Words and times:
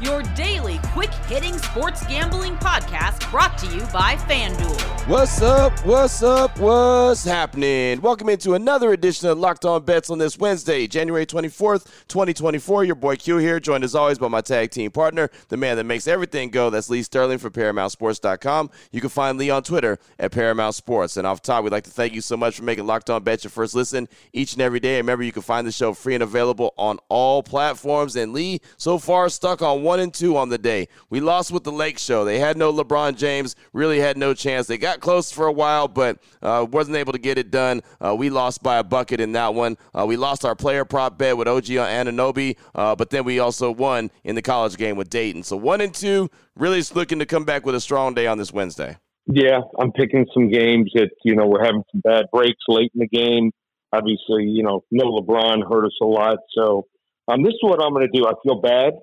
your 0.00 0.22
daily 0.34 0.80
quick 0.92 1.12
hitting 1.28 1.58
sports 1.58 2.06
gambling 2.06 2.56
podcast 2.56 3.30
brought 3.30 3.58
to 3.58 3.66
you 3.66 3.80
by 3.92 4.16
FanDuel. 4.16 5.08
What's 5.08 5.42
up? 5.42 5.84
What's 5.84 6.22
up? 6.22 6.58
What's 6.58 7.24
happening? 7.24 8.00
Welcome 8.00 8.28
into 8.28 8.54
another 8.54 8.92
edition 8.92 9.28
of 9.28 9.38
Locked 9.38 9.64
On 9.64 9.82
Bets 9.82 10.08
on 10.08 10.18
this 10.18 10.38
Wednesday, 10.38 10.86
January 10.86 11.26
24th, 11.26 11.84
2024. 12.08 12.84
Your 12.84 12.94
boy 12.94 13.16
Q 13.16 13.38
here, 13.38 13.58
joined 13.58 13.84
as 13.84 13.94
always 13.94 14.18
by 14.18 14.28
my 14.28 14.40
tag 14.40 14.70
team 14.70 14.90
partner, 14.90 15.28
the 15.48 15.56
man 15.56 15.76
that 15.76 15.84
makes 15.84 16.06
everything 16.06 16.50
go. 16.50 16.70
That's 16.70 16.88
Lee 16.88 17.02
Sterling 17.02 17.38
from 17.38 17.52
ParamountSports.com. 17.52 18.70
You 18.92 19.00
can 19.00 19.10
find 19.10 19.36
Lee 19.36 19.50
on 19.50 19.62
Twitter 19.62 19.98
at 20.18 20.32
Paramount 20.32 20.74
Sports. 20.76 21.16
And 21.16 21.26
off 21.26 21.42
top, 21.42 21.64
we'd 21.64 21.72
like 21.72 21.84
to 21.84 21.90
thank 21.90 22.14
you 22.14 22.20
so 22.20 22.36
much 22.36 22.56
for 22.56 22.62
making 22.62 22.86
Locked 22.86 23.10
On 23.10 23.22
Bets 23.22 23.44
your 23.44 23.50
first 23.50 23.74
listen 23.74 24.08
each 24.32 24.52
and 24.52 24.62
every 24.62 24.80
day. 24.80 24.98
And 24.98 25.10
Remember, 25.10 25.24
you 25.24 25.32
can 25.32 25.42
find 25.42 25.66
the 25.66 25.72
show 25.72 25.92
free 25.92 26.14
and 26.14 26.22
available 26.22 26.72
on 26.78 27.00
all 27.08 27.42
platforms. 27.42 28.14
And 28.14 28.32
Lee, 28.32 28.60
so 28.76 28.96
far, 28.96 29.28
stuck 29.28 29.60
on 29.60 29.82
one 29.82 29.89
and 29.98 30.14
two 30.14 30.36
on 30.36 30.50
the 30.50 30.58
day. 30.58 30.86
We 31.08 31.20
lost 31.20 31.50
with 31.50 31.64
the 31.64 31.72
Lake 31.72 31.98
Show. 31.98 32.24
They 32.24 32.38
had 32.38 32.56
no 32.56 32.72
LeBron 32.72 33.16
James, 33.16 33.56
really 33.72 33.98
had 33.98 34.16
no 34.16 34.34
chance. 34.34 34.66
They 34.66 34.78
got 34.78 35.00
close 35.00 35.32
for 35.32 35.46
a 35.46 35.52
while, 35.52 35.88
but 35.88 36.18
uh, 36.42 36.66
wasn't 36.70 36.96
able 36.96 37.12
to 37.12 37.18
get 37.18 37.38
it 37.38 37.50
done. 37.50 37.82
Uh, 38.00 38.14
we 38.14 38.30
lost 38.30 38.62
by 38.62 38.78
a 38.78 38.84
bucket 38.84 39.20
in 39.20 39.32
that 39.32 39.54
one. 39.54 39.76
Uh, 39.92 40.06
we 40.06 40.16
lost 40.16 40.44
our 40.44 40.54
player 40.54 40.84
prop 40.84 41.18
bet 41.18 41.36
with 41.36 41.48
OG 41.48 41.64
Anunoby, 41.64 42.56
uh, 42.74 42.94
but 42.94 43.10
then 43.10 43.24
we 43.24 43.38
also 43.40 43.70
won 43.70 44.10
in 44.22 44.34
the 44.34 44.42
college 44.42 44.76
game 44.76 44.96
with 44.96 45.10
Dayton. 45.10 45.42
So 45.42 45.56
one 45.56 45.80
and 45.80 45.94
two, 45.94 46.30
really 46.54 46.82
looking 46.94 47.18
to 47.18 47.26
come 47.26 47.44
back 47.44 47.66
with 47.66 47.74
a 47.74 47.80
strong 47.80 48.14
day 48.14 48.26
on 48.26 48.38
this 48.38 48.52
Wednesday. 48.52 48.98
Yeah, 49.26 49.60
I'm 49.78 49.92
picking 49.92 50.26
some 50.34 50.50
games 50.50 50.90
that 50.94 51.10
you 51.24 51.34
know 51.34 51.46
we're 51.46 51.64
having 51.64 51.84
some 51.92 52.00
bad 52.02 52.26
breaks 52.32 52.62
late 52.68 52.90
in 52.94 53.00
the 53.00 53.08
game. 53.08 53.52
Obviously, 53.92 54.44
you 54.44 54.62
know, 54.62 54.84
no 54.90 55.04
LeBron 55.04 55.68
hurt 55.68 55.86
us 55.86 55.96
a 56.00 56.04
lot. 56.04 56.38
So 56.56 56.86
um, 57.28 57.42
this 57.42 57.52
is 57.52 57.60
what 57.62 57.82
I'm 57.82 57.92
going 57.92 58.08
to 58.10 58.18
do. 58.18 58.26
I 58.26 58.32
feel 58.42 58.60
bad. 58.60 58.94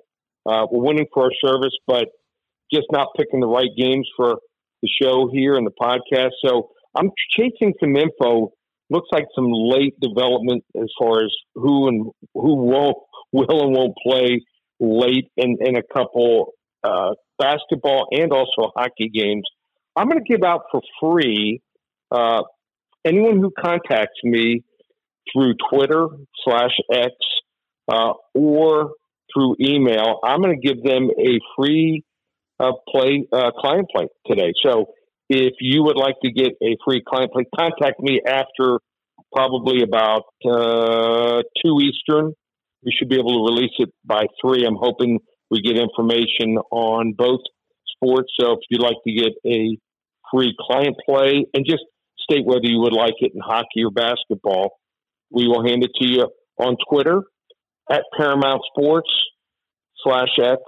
Uh, 0.46 0.66
we're 0.70 0.84
winning 0.84 1.06
for 1.12 1.24
our 1.24 1.30
service, 1.44 1.76
but 1.86 2.08
just 2.72 2.86
not 2.90 3.08
picking 3.16 3.40
the 3.40 3.46
right 3.46 3.70
games 3.76 4.08
for 4.16 4.36
the 4.82 4.88
show 5.00 5.28
here 5.32 5.54
and 5.54 5.66
the 5.66 5.72
podcast. 5.80 6.30
So 6.44 6.70
I'm 6.96 7.10
chasing 7.36 7.74
some 7.80 7.96
info. 7.96 8.52
Looks 8.90 9.08
like 9.12 9.26
some 9.34 9.50
late 9.50 9.94
development 10.00 10.64
as 10.76 10.88
far 10.98 11.22
as 11.22 11.30
who 11.54 11.88
and 11.88 12.06
who 12.34 12.56
won't 12.56 12.96
will 13.32 13.66
and 13.66 13.76
won't 13.76 13.94
play 14.06 14.40
late 14.80 15.30
in, 15.36 15.58
in 15.60 15.76
a 15.76 15.82
couple 15.94 16.52
uh, 16.82 17.10
basketball 17.38 18.06
and 18.12 18.32
also 18.32 18.72
hockey 18.76 19.10
games. 19.12 19.44
I'm 19.96 20.08
going 20.08 20.24
to 20.24 20.32
give 20.32 20.42
out 20.44 20.62
for 20.70 20.80
free 21.00 21.60
uh, 22.10 22.42
anyone 23.04 23.38
who 23.40 23.50
contacts 23.58 24.20
me 24.24 24.62
through 25.32 25.54
Twitter 25.70 26.06
slash 26.44 26.70
X 26.92 27.12
uh, 27.88 28.12
or 28.34 28.92
through 29.32 29.56
email. 29.60 30.20
I'm 30.24 30.40
going 30.40 30.58
to 30.60 30.66
give 30.66 30.82
them 30.82 31.10
a 31.18 31.38
free 31.56 32.04
uh, 32.60 32.72
play 32.88 33.26
uh, 33.32 33.50
client 33.52 33.88
play 33.94 34.08
today. 34.26 34.52
So 34.64 34.86
if 35.28 35.54
you 35.60 35.84
would 35.84 35.96
like 35.96 36.16
to 36.24 36.32
get 36.32 36.52
a 36.62 36.76
free 36.84 37.02
client 37.06 37.32
play, 37.32 37.44
contact 37.56 38.00
me 38.00 38.20
after 38.26 38.78
probably 39.34 39.82
about 39.82 40.24
uh, 40.44 41.42
two 41.62 41.78
Eastern. 41.80 42.32
We 42.84 42.92
should 42.96 43.08
be 43.08 43.16
able 43.16 43.44
to 43.44 43.54
release 43.54 43.74
it 43.78 43.90
by 44.04 44.24
three. 44.40 44.64
I'm 44.64 44.76
hoping 44.76 45.18
we 45.50 45.60
get 45.60 45.76
information 45.76 46.58
on 46.70 47.12
both 47.16 47.40
sports. 47.94 48.32
So 48.38 48.52
if 48.52 48.60
you'd 48.70 48.80
like 48.80 48.96
to 49.06 49.12
get 49.12 49.32
a 49.46 49.76
free 50.32 50.54
client 50.60 50.96
play 51.06 51.46
and 51.54 51.64
just 51.66 51.82
state 52.18 52.44
whether 52.44 52.66
you 52.66 52.80
would 52.80 52.92
like 52.92 53.14
it 53.18 53.32
in 53.34 53.40
hockey 53.40 53.84
or 53.84 53.90
basketball, 53.90 54.78
we 55.30 55.46
will 55.46 55.66
hand 55.66 55.84
it 55.84 55.90
to 56.00 56.08
you 56.08 56.28
on 56.58 56.76
Twitter 56.90 57.22
at 57.90 58.02
Paramount 58.16 58.62
Sports 58.72 59.10
slash 60.02 60.28
X. 60.40 60.60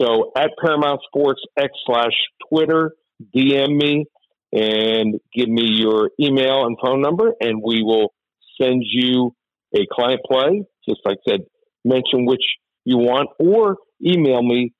So 0.00 0.32
at 0.36 0.50
Paramount 0.62 1.00
Sports 1.06 1.40
X 1.56 1.72
slash 1.86 2.12
Twitter, 2.48 2.92
DM 3.34 3.76
me 3.76 4.06
and 4.52 5.20
give 5.34 5.48
me 5.48 5.64
your 5.64 6.10
email 6.18 6.64
and 6.64 6.76
phone 6.82 7.00
number, 7.00 7.32
and 7.40 7.62
we 7.64 7.82
will 7.82 8.12
send 8.60 8.82
you 8.84 9.34
a 9.74 9.80
client 9.92 10.20
play. 10.28 10.64
Just 10.88 11.00
like 11.04 11.18
I 11.28 11.30
said, 11.32 11.40
mention 11.84 12.26
which 12.26 12.42
you 12.84 12.98
want, 12.98 13.28
or 13.38 13.76
email 14.04 14.42
me 14.42 14.72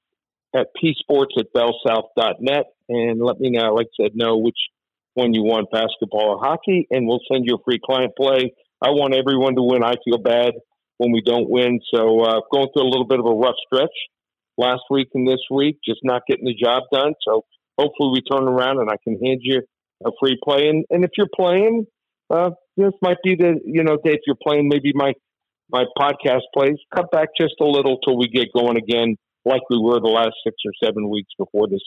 at 0.55 0.69
psports 0.77 1.39
at 1.39 1.47
bellsouth.net 1.55 2.65
and 2.89 3.21
let 3.21 3.39
me 3.39 3.51
know, 3.51 3.75
like 3.75 3.87
I 4.01 4.05
said, 4.05 4.13
know 4.15 4.39
which 4.39 4.59
one 5.15 5.35
you 5.35 5.43
want, 5.43 5.71
basketball 5.71 6.37
or 6.37 6.39
hockey, 6.43 6.87
and 6.91 7.07
we'll 7.07 7.21
send 7.31 7.45
you 7.47 7.57
a 7.57 7.63
free 7.65 7.79
client 7.85 8.13
play. 8.17 8.53
I 8.83 8.91
want 8.91 9.15
everyone 9.15 9.55
to 9.55 9.63
win. 9.63 9.85
I 9.85 9.95
feel 10.05 10.19
bad 10.19 10.55
when 11.01 11.13
we 11.13 11.23
don't 11.23 11.49
win. 11.49 11.81
So 11.95 12.21
uh, 12.21 12.41
going 12.53 12.69
through 12.75 12.85
a 12.85 12.93
little 12.93 13.07
bit 13.07 13.21
of 13.21 13.25
a 13.25 13.33
rough 13.33 13.55
stretch 13.67 13.97
last 14.59 14.83
week 14.91 15.09
and 15.15 15.27
this 15.27 15.41
week, 15.51 15.79
just 15.83 16.01
not 16.05 16.21
getting 16.29 16.45
the 16.45 16.55
job 16.55 16.83
done. 16.93 17.15
So 17.27 17.47
hopefully 17.79 18.21
we 18.21 18.21
turn 18.21 18.47
around 18.47 18.81
and 18.81 18.91
I 18.91 18.97
can 19.03 19.19
hand 19.25 19.41
you 19.41 19.63
a 20.05 20.11
free 20.21 20.39
play. 20.45 20.69
And, 20.69 20.85
and 20.91 21.03
if 21.03 21.13
you're 21.17 21.35
playing, 21.35 21.87
uh, 22.29 22.51
this 22.77 22.93
might 23.01 23.17
be 23.25 23.35
the 23.35 23.61
you 23.65 23.83
know 23.83 23.97
day 23.97 24.13
if 24.13 24.21
you're 24.27 24.37
playing 24.47 24.69
maybe 24.69 24.93
my 24.95 25.13
my 25.71 25.85
podcast 25.99 26.43
plays 26.55 26.77
cut 26.95 27.11
back 27.11 27.29
just 27.41 27.55
a 27.61 27.65
little 27.65 27.99
till 27.99 28.17
we 28.17 28.29
get 28.29 28.49
going 28.55 28.77
again 28.77 29.17
like 29.45 29.63
we 29.71 29.79
were 29.79 30.01
the 30.01 30.07
last 30.09 30.35
six 30.45 30.55
or 30.67 30.73
seven 30.85 31.09
weeks 31.09 31.31
before 31.39 31.67
this 31.67 31.81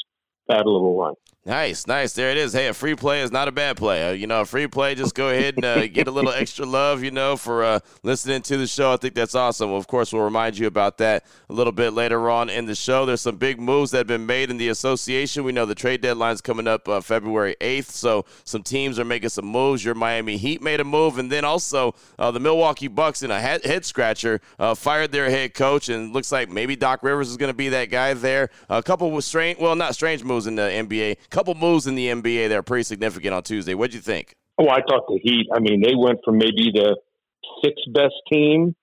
bad 0.47 0.66
little 0.66 0.97
run. 1.00 1.13
Nice, 1.45 1.87
nice. 1.87 2.13
There 2.13 2.31
it 2.31 2.37
is. 2.37 2.53
Hey, 2.53 2.67
a 2.67 2.73
free 2.73 2.95
play 2.95 3.19
is 3.19 3.29
not 3.29 3.49
a 3.49 3.51
bad 3.51 3.75
play. 3.75 4.07
Uh, 4.07 4.13
you 4.13 4.27
know, 4.27 4.39
a 4.41 4.45
free 4.45 4.65
play, 4.67 4.95
just 4.95 5.13
go 5.13 5.27
ahead 5.27 5.55
and 5.55 5.65
uh, 5.65 5.87
get 5.93 6.07
a 6.07 6.11
little 6.11 6.31
extra 6.31 6.65
love, 6.65 7.03
you 7.03 7.11
know, 7.11 7.35
for 7.35 7.65
uh, 7.65 7.79
listening 8.01 8.41
to 8.43 8.55
the 8.55 8.65
show. 8.65 8.93
I 8.93 8.95
think 8.95 9.13
that's 9.13 9.35
awesome. 9.35 9.69
Well, 9.69 9.77
of 9.77 9.85
course, 9.85 10.13
we'll 10.13 10.23
remind 10.23 10.57
you 10.57 10.67
about 10.67 10.99
that 10.99 11.25
a 11.49 11.53
little 11.53 11.73
bit 11.73 11.91
later 11.91 12.29
on 12.29 12.49
in 12.49 12.65
the 12.65 12.75
show. 12.75 13.05
There's 13.05 13.19
some 13.19 13.35
big 13.35 13.59
moves 13.59 13.91
that 13.91 13.97
have 13.97 14.07
been 14.07 14.25
made 14.25 14.51
in 14.51 14.57
the 14.57 14.69
association. 14.69 15.43
We 15.43 15.51
know 15.51 15.65
the 15.65 15.75
trade 15.75 15.99
deadline's 15.99 16.39
coming 16.39 16.65
up 16.65 16.87
uh, 16.87 17.01
February 17.01 17.57
8th, 17.59 17.89
so 17.89 18.23
some 18.45 18.63
teams 18.63 18.97
are 18.97 19.03
making 19.03 19.27
some 19.27 19.45
moves. 19.45 19.83
Your 19.83 19.95
Miami 19.95 20.37
Heat 20.37 20.61
made 20.61 20.79
a 20.79 20.85
move, 20.85 21.17
and 21.17 21.29
then 21.29 21.43
also 21.43 21.93
uh, 22.17 22.31
the 22.31 22.39
Milwaukee 22.39 22.87
Bucks 22.87 23.21
in 23.21 23.31
a 23.31 23.39
head, 23.41 23.65
head 23.65 23.83
scratcher 23.83 24.39
uh, 24.59 24.75
fired 24.75 25.11
their 25.11 25.29
head 25.29 25.55
coach, 25.55 25.89
and 25.89 26.13
looks 26.13 26.31
like 26.31 26.49
maybe 26.49 26.77
Doc 26.77 27.03
Rivers 27.03 27.29
is 27.29 27.35
going 27.35 27.51
to 27.51 27.53
be 27.53 27.67
that 27.67 27.89
guy 27.89 28.13
there. 28.13 28.49
A 28.69 28.81
couple 28.81 29.11
with 29.11 29.25
strange, 29.25 29.59
well, 29.59 29.75
not 29.75 29.93
strange 29.93 30.23
moves 30.23 30.47
in 30.47 30.55
the 30.55 30.61
NBA. 30.61 31.17
Couple 31.33 31.55
moves 31.55 31.88
in 31.88 31.95
the 31.95 32.09
NBA 32.09 32.49
that 32.49 32.55
are 32.55 32.61
pretty 32.61 32.83
significant 32.83 33.33
on 33.33 33.41
Tuesday. 33.41 33.73
What'd 33.73 33.95
you 33.95 34.01
think? 34.01 34.35
Oh, 34.59 34.69
I 34.69 34.81
thought 34.88 35.07
the 35.07 35.19
Heat. 35.19 35.47
I 35.51 35.59
mean, 35.61 35.81
they 35.81 35.95
went 35.95 36.19
from 36.23 36.38
maybe 36.38 36.69
the 36.71 36.95
sixth 37.63 37.91
best 37.91 38.13
team 38.31 38.75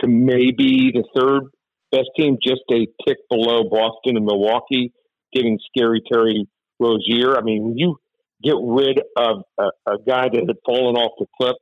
to 0.00 0.08
maybe 0.08 0.90
the 0.92 1.04
third 1.14 1.44
best 1.92 2.10
team, 2.16 2.38
just 2.42 2.62
a 2.72 2.88
tick 3.06 3.18
below 3.30 3.70
Boston 3.70 4.16
and 4.16 4.26
Milwaukee, 4.26 4.92
getting 5.32 5.60
scary 5.64 6.02
Terry 6.12 6.48
Rozier. 6.80 7.38
I 7.38 7.42
mean, 7.42 7.74
you 7.78 7.98
get 8.42 8.56
rid 8.60 9.00
of 9.16 9.44
a, 9.60 9.66
a 9.86 9.98
guy 10.04 10.28
that 10.28 10.44
had 10.44 10.56
fallen 10.66 10.96
off 10.96 11.12
the 11.20 11.26
cliff, 11.40 11.56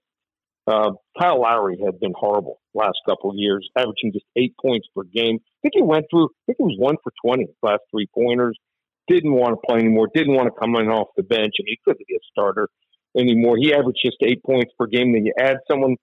uh, 0.67 0.93
Kyle 1.21 1.43
Lowry 1.43 1.79
had 1.85 2.01
been 2.01 2.15
horrible 2.17 2.63
last 2.73 2.97
couple 3.07 3.29
of 3.29 3.37
years, 3.37 3.69
averaging 3.77 4.15
just 4.15 4.25
eight 4.37 4.55
points 4.59 4.89
per 4.97 5.03
game. 5.03 5.37
I 5.37 5.59
think 5.61 5.75
he 5.75 5.83
went 5.83 6.07
through. 6.11 6.29
I 6.29 6.43
think 6.47 6.57
he 6.61 6.65
was 6.65 6.77
one 6.79 6.97
for 7.05 7.13
twenty 7.23 7.47
last 7.63 7.83
three 7.91 8.09
pointers 8.15 8.59
didn't 9.11 9.33
want 9.33 9.53
to 9.55 9.61
play 9.67 9.81
anymore, 9.81 10.09
didn't 10.15 10.35
want 10.35 10.47
to 10.47 10.59
come 10.59 10.77
in 10.77 10.89
off 10.89 11.09
the 11.17 11.23
bench, 11.23 11.55
and 11.59 11.67
he 11.67 11.79
couldn't 11.85 12.07
be 12.07 12.15
a 12.15 12.25
starter 12.31 12.69
anymore. 13.17 13.57
He 13.59 13.75
averaged 13.75 14.01
just 14.05 14.17
eight 14.23 14.43
points 14.45 14.73
per 14.79 14.87
game. 14.87 15.13
Then 15.13 15.27
you 15.27 15.35
add 15.39 15.57
someone 15.71 15.97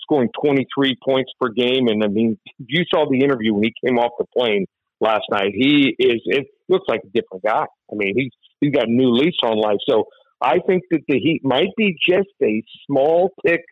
scoring 0.00 0.30
23 0.42 0.96
points 1.04 1.32
per 1.40 1.50
game, 1.50 1.88
and 1.88 2.02
I 2.02 2.08
mean, 2.08 2.38
you 2.58 2.84
saw 2.92 3.06
the 3.08 3.20
interview 3.20 3.54
when 3.54 3.64
he 3.64 3.72
came 3.84 3.98
off 3.98 4.12
the 4.18 4.26
plane 4.36 4.66
last 5.00 5.24
night. 5.30 5.52
He 5.54 5.94
is. 5.98 6.20
It 6.24 6.46
looks 6.68 6.86
like 6.88 7.00
a 7.04 7.08
different 7.08 7.44
guy. 7.44 7.66
I 7.92 7.94
mean, 7.94 8.14
he's 8.16 8.32
he's 8.60 8.72
got 8.72 8.88
a 8.88 8.92
new 8.92 9.10
lease 9.10 9.38
on 9.44 9.60
life. 9.60 9.78
So 9.88 10.04
I 10.40 10.58
think 10.66 10.82
that 10.90 11.00
the 11.08 11.18
Heat 11.18 11.40
might 11.44 11.74
be 11.76 11.96
just 12.08 12.28
a 12.42 12.62
small 12.86 13.30
tick 13.46 13.62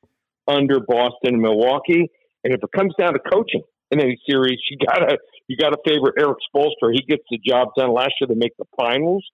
under 0.47 0.81
Boston 0.81 1.35
and 1.35 1.41
Milwaukee. 1.41 2.11
And 2.45 2.53
if 2.53 2.61
it 2.63 2.71
comes 2.77 2.93
down 2.99 3.13
to 3.13 3.21
coaching 3.21 3.63
in 3.93 4.01
any 4.01 4.19
series, 4.29 4.59
you 4.71 4.79
gotta 4.85 5.19
you 5.49 5.57
got 5.57 5.71
to 5.71 5.79
favor 5.87 6.13
Erik 6.19 6.39
Spoelstra. 6.49 6.93
He 6.93 7.03
gets 7.03 7.23
the 7.31 7.39
job 7.47 7.69
done. 7.77 7.93
Last 7.93 8.13
year 8.21 8.29
they 8.29 8.35
make 8.35 8.57
the 8.59 8.65
finals 8.77 9.25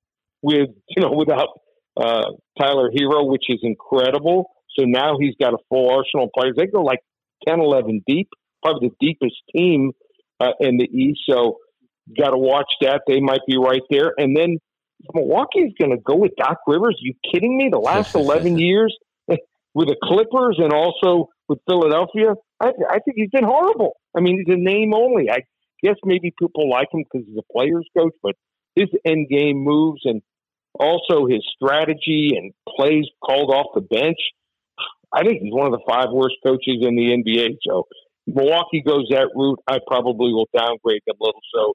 with 0.42 0.68
you 0.88 1.02
know 1.02 1.12
without 1.12 1.48
uh, 1.96 2.32
Tyler 2.60 2.90
Herro, 2.90 3.28
which 3.28 3.44
is 3.48 3.60
incredible. 3.62 4.50
So 4.78 4.84
now 4.84 5.16
he's 5.18 5.34
got 5.40 5.54
a 5.54 5.58
full 5.68 5.90
arsenal 5.90 6.26
of 6.26 6.30
players. 6.36 6.54
They 6.56 6.66
go 6.66 6.82
like 6.82 7.00
10, 7.48 7.60
11 7.60 8.02
deep, 8.06 8.28
probably 8.62 8.90
the 8.90 9.06
deepest 9.06 9.36
team 9.54 9.92
uh, 10.40 10.52
in 10.60 10.76
the 10.76 10.84
East. 10.84 11.20
So 11.28 11.56
got 12.16 12.30
to 12.30 12.38
watch 12.38 12.70
that. 12.82 13.02
They 13.08 13.20
might 13.20 13.40
be 13.48 13.56
right 13.56 13.82
there. 13.90 14.12
And 14.16 14.36
then 14.36 14.58
Milwaukee 15.14 15.60
is 15.60 15.72
going 15.78 15.90
to 15.90 15.96
go 15.96 16.16
with 16.16 16.32
Doc 16.36 16.58
Rivers. 16.66 16.96
Are 17.00 17.06
you 17.06 17.14
kidding 17.32 17.56
me? 17.56 17.70
The 17.70 17.78
last 17.78 18.14
11 18.14 18.58
years 18.58 18.96
with 19.74 19.88
the 19.88 19.96
Clippers 20.02 20.58
and 20.62 20.72
also 20.72 21.28
with 21.48 21.58
Philadelphia, 21.68 22.34
I, 22.60 22.68
I 22.90 22.98
think 23.00 23.16
he's 23.16 23.30
been 23.30 23.44
horrible. 23.44 23.96
I 24.18 24.20
mean, 24.20 24.42
he's 24.44 24.52
a 24.52 24.58
name 24.58 24.92
only. 24.94 25.30
I 25.30 25.42
guess 25.82 25.94
maybe 26.04 26.34
people 26.36 26.68
like 26.68 26.88
him 26.92 27.04
because 27.04 27.26
he's 27.26 27.38
a 27.38 27.52
player's 27.52 27.86
coach, 27.96 28.14
but 28.22 28.34
his 28.74 28.88
end 29.04 29.28
game 29.28 29.58
moves 29.58 30.02
and 30.04 30.22
also 30.74 31.26
his 31.26 31.44
strategy 31.54 32.32
and 32.36 32.52
plays 32.76 33.06
called 33.24 33.50
off 33.50 33.66
the 33.74 33.80
bench. 33.80 34.18
I 35.12 35.22
think 35.22 35.40
he's 35.42 35.52
one 35.52 35.66
of 35.66 35.72
the 35.72 35.84
five 35.88 36.08
worst 36.12 36.36
coaches 36.44 36.82
in 36.82 36.96
the 36.96 37.16
NBA. 37.16 37.56
So 37.66 37.86
Milwaukee 38.26 38.82
goes 38.86 39.06
that 39.10 39.30
route. 39.34 39.60
I 39.66 39.78
probably 39.86 40.32
will 40.32 40.48
downgrade 40.54 41.02
them 41.06 41.16
a 41.20 41.24
little. 41.24 41.40
So 41.54 41.74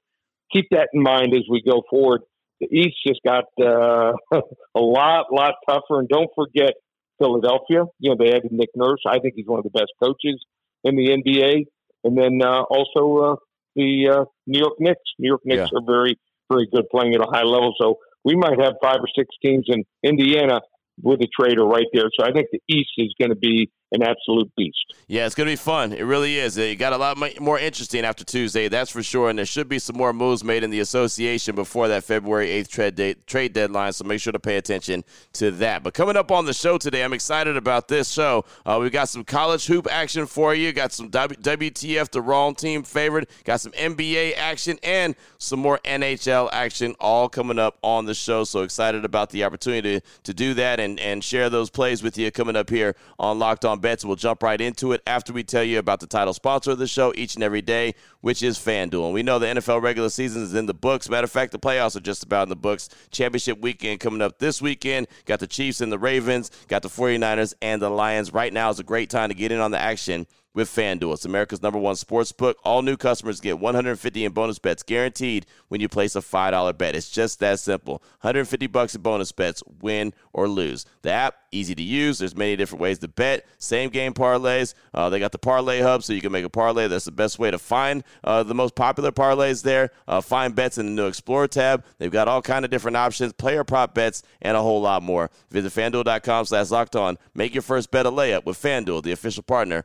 keep 0.52 0.66
that 0.70 0.90
in 0.92 1.02
mind 1.02 1.34
as 1.34 1.42
we 1.50 1.62
go 1.62 1.82
forward. 1.90 2.22
The 2.60 2.68
East 2.70 2.96
just 3.06 3.20
got 3.24 3.44
uh, 3.60 4.12
a 4.74 4.80
lot, 4.80 5.32
lot 5.32 5.54
tougher. 5.68 5.98
And 5.98 6.08
don't 6.08 6.30
forget 6.34 6.74
Philadelphia. 7.18 7.84
You 7.98 8.10
know, 8.10 8.16
they 8.18 8.30
had 8.30 8.42
Nick 8.50 8.70
Nurse. 8.76 9.02
I 9.06 9.18
think 9.18 9.34
he's 9.36 9.46
one 9.46 9.58
of 9.58 9.64
the 9.64 9.70
best 9.70 9.92
coaches 10.02 10.44
in 10.84 10.94
the 10.94 11.08
NBA. 11.08 11.64
And 12.04 12.16
then 12.16 12.40
uh, 12.42 12.62
also 12.62 13.32
uh, 13.32 13.36
the 13.74 14.08
uh, 14.12 14.24
New 14.46 14.60
York 14.60 14.74
Knicks. 14.78 15.00
New 15.18 15.28
York 15.28 15.40
Knicks 15.44 15.70
yeah. 15.72 15.78
are 15.78 15.84
very, 15.84 16.18
very 16.50 16.68
good 16.72 16.84
playing 16.90 17.14
at 17.14 17.20
a 17.20 17.30
high 17.30 17.44
level. 17.44 17.74
So 17.80 17.96
we 18.24 18.36
might 18.36 18.60
have 18.60 18.74
five 18.82 18.98
or 19.00 19.08
six 19.16 19.28
teams 19.44 19.64
in 19.68 19.84
Indiana 20.02 20.60
with 21.02 21.20
a 21.20 21.28
trader 21.38 21.64
right 21.64 21.86
there. 21.92 22.10
So 22.18 22.24
I 22.24 22.32
think 22.32 22.48
the 22.52 22.60
East 22.68 22.90
is 22.98 23.14
going 23.18 23.30
to 23.30 23.36
be 23.36 23.70
an 23.94 24.02
absolute 24.02 24.50
beast. 24.56 24.94
Yeah, 25.06 25.26
it's 25.26 25.34
going 25.34 25.46
to 25.46 25.52
be 25.52 25.56
fun. 25.56 25.92
It 25.92 26.02
really 26.02 26.38
is. 26.38 26.56
It 26.56 26.76
got 26.78 26.92
a 26.92 26.96
lot 26.96 27.16
more 27.40 27.58
interesting 27.58 28.04
after 28.04 28.24
Tuesday, 28.24 28.68
that's 28.68 28.90
for 28.90 29.02
sure. 29.02 29.30
And 29.30 29.38
there 29.38 29.46
should 29.46 29.68
be 29.68 29.78
some 29.78 29.96
more 29.96 30.12
moves 30.12 30.42
made 30.42 30.64
in 30.64 30.70
the 30.70 30.80
association 30.80 31.54
before 31.54 31.88
that 31.88 32.04
February 32.04 32.48
8th 32.48 32.68
trade, 32.68 32.94
date, 32.96 33.26
trade 33.26 33.52
deadline. 33.52 33.92
So 33.92 34.04
make 34.04 34.20
sure 34.20 34.32
to 34.32 34.38
pay 34.38 34.56
attention 34.56 35.04
to 35.34 35.50
that. 35.52 35.82
But 35.82 35.94
coming 35.94 36.16
up 36.16 36.30
on 36.30 36.46
the 36.46 36.52
show 36.52 36.78
today, 36.78 37.04
I'm 37.04 37.12
excited 37.12 37.56
about 37.56 37.88
this 37.88 38.10
show. 38.10 38.44
Uh, 38.66 38.78
we've 38.80 38.92
got 38.92 39.08
some 39.08 39.24
college 39.24 39.66
hoop 39.66 39.86
action 39.90 40.26
for 40.26 40.54
you, 40.54 40.72
got 40.72 40.92
some 40.92 41.08
w- 41.10 41.40
WTF, 41.40 42.10
the 42.10 42.22
wrong 42.22 42.54
team 42.54 42.82
favorite, 42.82 43.30
got 43.44 43.60
some 43.60 43.72
NBA 43.72 44.36
action, 44.36 44.78
and 44.82 45.14
some 45.38 45.60
more 45.60 45.78
NHL 45.84 46.48
action 46.52 46.94
all 46.98 47.28
coming 47.28 47.58
up 47.58 47.78
on 47.82 48.06
the 48.06 48.14
show. 48.14 48.44
So 48.44 48.62
excited 48.62 49.04
about 49.04 49.30
the 49.30 49.44
opportunity 49.44 50.00
to, 50.00 50.06
to 50.24 50.34
do 50.34 50.54
that 50.54 50.80
and, 50.80 50.98
and 50.98 51.22
share 51.22 51.50
those 51.50 51.70
plays 51.70 52.02
with 52.02 52.18
you 52.18 52.30
coming 52.30 52.56
up 52.56 52.70
here 52.70 52.96
on 53.18 53.38
Locked 53.38 53.64
On 53.64 53.80
bets. 53.84 54.02
We'll 54.02 54.16
jump 54.16 54.42
right 54.42 54.58
into 54.58 54.92
it 54.92 55.02
after 55.06 55.30
we 55.34 55.44
tell 55.44 55.62
you 55.62 55.78
about 55.78 56.00
the 56.00 56.06
title 56.06 56.32
sponsor 56.32 56.70
of 56.70 56.78
the 56.78 56.86
show 56.86 57.12
each 57.14 57.34
and 57.34 57.44
every 57.44 57.60
day, 57.60 57.94
which 58.22 58.42
is 58.42 58.58
FanDuel. 58.58 59.04
And 59.04 59.12
we 59.12 59.22
know 59.22 59.38
the 59.38 59.44
NFL 59.44 59.82
regular 59.82 60.08
season 60.08 60.42
is 60.42 60.54
in 60.54 60.64
the 60.64 60.72
books. 60.72 61.10
Matter 61.10 61.26
of 61.26 61.30
fact, 61.30 61.52
the 61.52 61.58
playoffs 61.58 61.94
are 61.94 62.00
just 62.00 62.24
about 62.24 62.44
in 62.44 62.48
the 62.48 62.56
books. 62.56 62.88
Championship 63.10 63.60
weekend 63.60 64.00
coming 64.00 64.22
up 64.22 64.38
this 64.38 64.62
weekend. 64.62 65.06
Got 65.26 65.40
the 65.40 65.46
Chiefs 65.46 65.82
and 65.82 65.92
the 65.92 65.98
Ravens, 65.98 66.50
got 66.66 66.80
the 66.80 66.88
49ers 66.88 67.52
and 67.60 67.82
the 67.82 67.90
Lions. 67.90 68.32
Right 68.32 68.54
now 68.54 68.70
is 68.70 68.78
a 68.78 68.84
great 68.84 69.10
time 69.10 69.28
to 69.28 69.34
get 69.34 69.52
in 69.52 69.60
on 69.60 69.70
the 69.70 69.78
action 69.78 70.26
with 70.54 70.68
FanDuel. 70.68 71.14
It's 71.14 71.24
America's 71.24 71.60
number 71.60 71.78
one 71.78 71.96
sports 71.96 72.32
book. 72.32 72.56
All 72.64 72.80
new 72.82 72.96
customers 72.96 73.40
get 73.40 73.58
150 73.58 74.24
in 74.24 74.32
bonus 74.32 74.58
bets 74.58 74.82
guaranteed 74.82 75.46
when 75.68 75.80
you 75.80 75.88
place 75.88 76.14
a 76.14 76.20
$5 76.20 76.78
bet. 76.78 76.94
It's 76.94 77.10
just 77.10 77.40
that 77.40 77.58
simple. 77.58 77.94
150 78.20 78.68
bucks 78.68 78.94
in 78.94 79.02
bonus 79.02 79.32
bets, 79.32 79.62
win 79.82 80.14
or 80.32 80.48
lose. 80.48 80.86
The 81.02 81.10
app, 81.10 81.34
easy 81.50 81.74
to 81.74 81.82
use. 81.82 82.18
There's 82.18 82.36
many 82.36 82.56
different 82.56 82.80
ways 82.80 83.00
to 83.00 83.08
bet. 83.08 83.46
Same 83.58 83.90
game 83.90 84.14
parlays. 84.14 84.74
Uh, 84.94 85.10
they 85.10 85.18
got 85.18 85.32
the 85.32 85.38
parlay 85.38 85.80
hub, 85.80 86.04
so 86.04 86.12
you 86.12 86.20
can 86.20 86.32
make 86.32 86.44
a 86.44 86.50
parlay. 86.50 86.86
That's 86.86 87.04
the 87.04 87.12
best 87.12 87.38
way 87.38 87.50
to 87.50 87.58
find 87.58 88.04
uh, 88.22 88.44
the 88.44 88.54
most 88.54 88.76
popular 88.76 89.10
parlays 89.10 89.62
there. 89.62 89.90
Uh, 90.06 90.20
find 90.20 90.54
bets 90.54 90.78
in 90.78 90.86
the 90.86 90.92
new 90.92 91.08
Explore 91.08 91.48
tab. 91.48 91.84
They've 91.98 92.10
got 92.10 92.28
all 92.28 92.42
kind 92.42 92.64
of 92.64 92.70
different 92.70 92.96
options, 92.96 93.32
player 93.32 93.64
prop 93.64 93.94
bets, 93.94 94.22
and 94.40 94.56
a 94.56 94.62
whole 94.62 94.80
lot 94.80 95.02
more. 95.02 95.30
Visit 95.50 95.72
FanDuel.com 95.72 96.44
slash 96.46 96.70
locked 96.70 96.94
on. 96.94 97.18
Make 97.34 97.54
your 97.54 97.62
first 97.62 97.90
bet 97.90 98.06
a 98.06 98.10
layup 98.10 98.44
with 98.44 98.60
FanDuel, 98.60 99.02
the 99.02 99.12
official 99.12 99.42
partner 99.42 99.84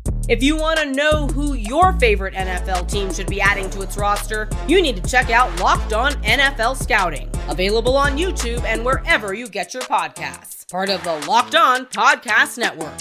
If 0.29 0.43
you 0.43 0.55
want 0.55 0.79
to 0.79 0.85
know 0.91 1.25
who 1.27 1.53
your 1.55 1.93
favorite 1.93 2.35
NFL 2.35 2.87
team 2.89 3.11
should 3.11 3.25
be 3.27 3.41
adding 3.41 3.69
to 3.71 3.81
its 3.81 3.97
roster, 3.97 4.47
you 4.67 4.79
need 4.81 5.03
to 5.03 5.09
check 5.09 5.29
out 5.31 5.59
Locked 5.59 5.93
On 5.93 6.11
NFL 6.23 6.77
Scouting, 6.77 7.29
available 7.49 7.97
on 7.97 8.17
YouTube 8.17 8.63
and 8.63 8.85
wherever 8.85 9.33
you 9.33 9.49
get 9.49 9.73
your 9.73 9.81
podcasts. 9.83 10.69
Part 10.69 10.89
of 10.89 11.03
the 11.03 11.15
Locked 11.27 11.55
On 11.55 11.85
Podcast 11.87 12.57
Network. 12.59 12.99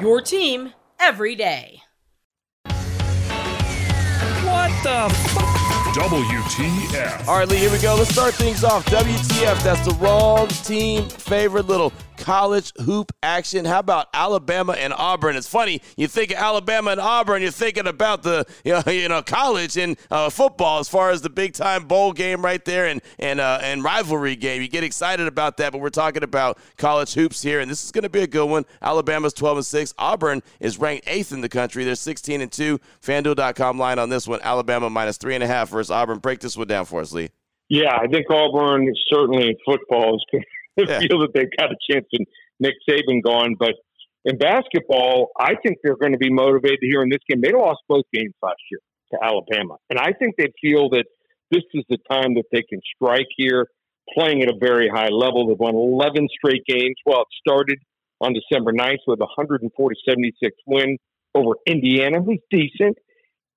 Your 0.00 0.20
team 0.22 0.72
every 0.98 1.36
day. 1.36 1.82
What 2.64 4.72
the 4.82 5.06
f- 5.10 5.38
WTF. 5.94 7.28
All 7.28 7.38
right, 7.38 7.46
Lee, 7.48 7.58
here 7.58 7.70
we 7.70 7.78
go. 7.78 7.94
Let's 7.96 8.10
start 8.10 8.32
things 8.32 8.64
off. 8.64 8.86
WTF, 8.86 9.62
that's 9.62 9.84
the 9.86 9.94
wrong 10.00 10.48
team 10.48 11.06
favorite 11.08 11.66
little 11.66 11.92
college 12.22 12.72
hoop 12.84 13.12
action. 13.22 13.64
How 13.64 13.80
about 13.80 14.06
Alabama 14.14 14.74
and 14.74 14.92
Auburn? 14.92 15.34
It's 15.34 15.48
funny, 15.48 15.82
you 15.96 16.06
think 16.06 16.30
of 16.30 16.36
Alabama 16.36 16.92
and 16.92 17.00
Auburn, 17.00 17.42
you're 17.42 17.50
thinking 17.50 17.88
about 17.88 18.22
the 18.22 18.46
you 18.64 18.72
know, 18.72 18.92
you 18.92 19.08
know 19.08 19.22
college 19.22 19.76
and 19.76 19.98
uh, 20.10 20.30
football 20.30 20.78
as 20.78 20.88
far 20.88 21.10
as 21.10 21.20
the 21.20 21.30
big 21.30 21.52
time 21.52 21.88
bowl 21.88 22.12
game 22.12 22.44
right 22.44 22.64
there 22.64 22.86
and 22.86 23.02
and 23.18 23.40
uh, 23.40 23.58
and 23.62 23.82
rivalry 23.82 24.36
game. 24.36 24.62
You 24.62 24.68
get 24.68 24.84
excited 24.84 25.26
about 25.26 25.56
that, 25.56 25.72
but 25.72 25.80
we're 25.80 25.90
talking 25.90 26.22
about 26.22 26.58
college 26.76 27.12
hoops 27.12 27.42
here, 27.42 27.58
and 27.58 27.68
this 27.68 27.84
is 27.84 27.90
going 27.90 28.04
to 28.04 28.10
be 28.10 28.22
a 28.22 28.26
good 28.26 28.46
one. 28.46 28.64
Alabama's 28.80 29.32
12 29.32 29.58
and 29.58 29.66
six. 29.66 29.92
Auburn 29.98 30.42
is 30.60 30.78
ranked 30.78 31.08
eighth 31.08 31.32
in 31.32 31.40
the 31.40 31.48
country. 31.48 31.84
They're 31.84 31.96
16 31.96 32.40
and 32.40 32.52
two. 32.52 32.78
FanDuel.com 33.02 33.78
line 33.78 33.98
on 33.98 34.08
this 34.08 34.28
one. 34.28 34.38
Alabama 34.42 34.88
minus 34.88 35.16
three 35.16 35.34
and 35.34 35.42
a 35.42 35.48
half 35.48 35.70
versus 35.70 35.90
Auburn. 35.90 36.18
Break 36.18 36.38
this 36.38 36.56
one 36.56 36.68
down 36.68 36.84
for 36.84 37.00
us, 37.00 37.12
Lee. 37.12 37.30
Yeah, 37.68 37.96
I 37.96 38.06
think 38.06 38.26
Auburn 38.30 38.92
certainly 39.10 39.56
football 39.64 40.16
is 40.16 40.44
yeah. 40.88 41.00
feel 41.00 41.20
that 41.20 41.30
they've 41.34 41.50
got 41.58 41.70
a 41.70 41.76
chance 41.90 42.06
in 42.12 42.24
Nick 42.60 42.74
Saban 42.88 43.22
gone. 43.22 43.56
But 43.58 43.74
in 44.24 44.38
basketball, 44.38 45.30
I 45.38 45.54
think 45.62 45.78
they're 45.82 45.96
going 45.96 46.12
to 46.12 46.18
be 46.18 46.30
motivated 46.30 46.80
here 46.80 47.02
in 47.02 47.10
this 47.10 47.20
game. 47.28 47.40
They 47.42 47.52
lost 47.52 47.80
both 47.88 48.04
games 48.12 48.34
last 48.42 48.60
year 48.70 48.80
to 49.12 49.18
Alabama. 49.22 49.76
And 49.90 49.98
I 49.98 50.12
think 50.18 50.36
they 50.38 50.52
feel 50.60 50.88
that 50.90 51.04
this 51.50 51.62
is 51.74 51.84
the 51.88 51.98
time 52.10 52.34
that 52.34 52.44
they 52.50 52.62
can 52.62 52.80
strike 52.96 53.26
here, 53.36 53.66
playing 54.16 54.42
at 54.42 54.48
a 54.48 54.56
very 54.58 54.88
high 54.88 55.08
level. 55.08 55.48
They've 55.48 55.58
won 55.58 55.74
11 55.74 56.28
straight 56.38 56.64
games. 56.66 56.96
Well, 57.04 57.22
it 57.22 57.28
started 57.46 57.78
on 58.20 58.32
December 58.32 58.72
9th 58.72 59.04
with 59.06 59.20
a 59.20 59.28
140 59.36 59.96
76 60.08 60.56
win 60.66 60.96
over 61.34 61.54
Indiana, 61.66 62.22
who's 62.22 62.40
decent. 62.50 62.96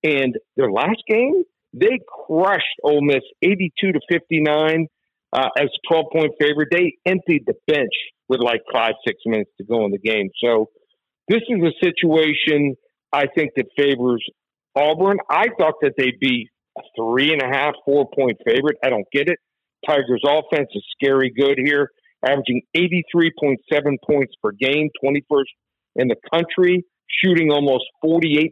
And 0.02 0.36
their 0.56 0.70
last 0.70 1.02
game, 1.08 1.42
they 1.72 1.98
crushed 2.26 2.64
Ole 2.82 3.02
Miss 3.02 3.22
82 3.42 3.92
to 3.92 4.00
59 4.10 4.86
uh, 5.36 5.48
as 5.58 5.68
12 5.88 6.06
point 6.12 6.32
favorite. 6.40 6.68
They 6.72 6.94
emptied 7.04 7.44
the 7.46 7.54
bench 7.66 7.92
with 8.28 8.40
like 8.40 8.62
five, 8.72 8.94
six 9.06 9.18
minutes 9.26 9.50
to 9.58 9.64
go 9.64 9.84
in 9.84 9.92
the 9.92 9.98
game. 9.98 10.30
So 10.42 10.70
this 11.28 11.42
is 11.48 11.62
a 11.62 11.84
situation 11.84 12.74
I 13.12 13.26
think 13.36 13.52
that 13.56 13.66
favors 13.76 14.24
Auburn. 14.74 15.18
I 15.30 15.46
thought 15.58 15.74
that 15.82 15.92
they'd 15.96 16.18
be 16.20 16.48
a 16.76 16.82
three 16.96 17.32
and 17.32 17.42
a 17.42 17.46
half, 17.46 17.74
four 17.84 18.08
point 18.16 18.38
favorite. 18.44 18.76
I 18.82 18.88
don't 18.88 19.06
get 19.12 19.28
it. 19.28 19.38
Tigers 19.86 20.22
offense 20.26 20.68
is 20.74 20.84
scary 21.00 21.32
good 21.36 21.58
here, 21.62 21.90
averaging 22.26 22.62
83.7 22.76 23.56
points 24.04 24.34
per 24.42 24.50
game, 24.52 24.88
21st 25.04 25.44
in 25.96 26.08
the 26.08 26.16
country, 26.32 26.84
shooting 27.22 27.50
almost 27.50 27.84
48% 28.04 28.50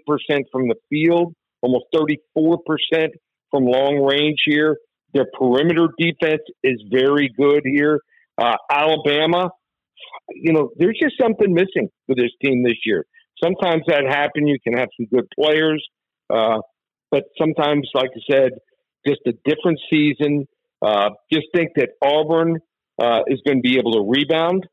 from 0.53 0.69
the 0.69 0.77
field, 0.89 1.35
almost 1.61 1.87
34% 1.95 3.09
from 3.51 3.65
long 3.65 4.05
range 4.05 4.39
here. 4.47 4.77
Their 5.15 5.27
perimeter 5.39 5.89
defense 5.99 6.43
is 6.63 6.83
very 6.91 7.33
good 7.37 7.63
here. 7.65 8.01
Uh, 8.37 8.57
Alabama, 8.71 9.51
you 10.31 10.53
know, 10.53 10.71
there's 10.77 10.99
just 11.01 11.15
something 11.21 11.55
missing 11.55 11.89
for 12.07 12.15
this 12.17 12.31
team 12.45 12.65
this 12.65 12.79
year. 12.85 13.05
Sometimes 13.43 13.83
that 13.87 14.05
happens. 14.09 14.49
You 14.49 14.59
can 14.63 14.79
have 14.79 14.89
some 14.97 15.07
good 15.13 15.27
players, 15.39 15.85
uh, 16.33 16.59
but 17.11 17.25
sometimes, 17.41 17.89
like 17.95 18.11
I 18.15 18.33
said, 18.33 18.51
just 19.07 19.21
a 19.27 19.33
different 19.45 19.79
season. 19.93 20.47
Uh, 20.83 21.11
just 21.33 21.47
think 21.55 21.71
that 21.77 21.91
Auburn 22.03 22.59
uh, 23.01 23.21
is 23.29 23.41
going 23.47 23.59
to 23.59 23.63
be 23.63 23.79
able 23.79 23.93
to 23.93 24.05
rebound 24.09 24.67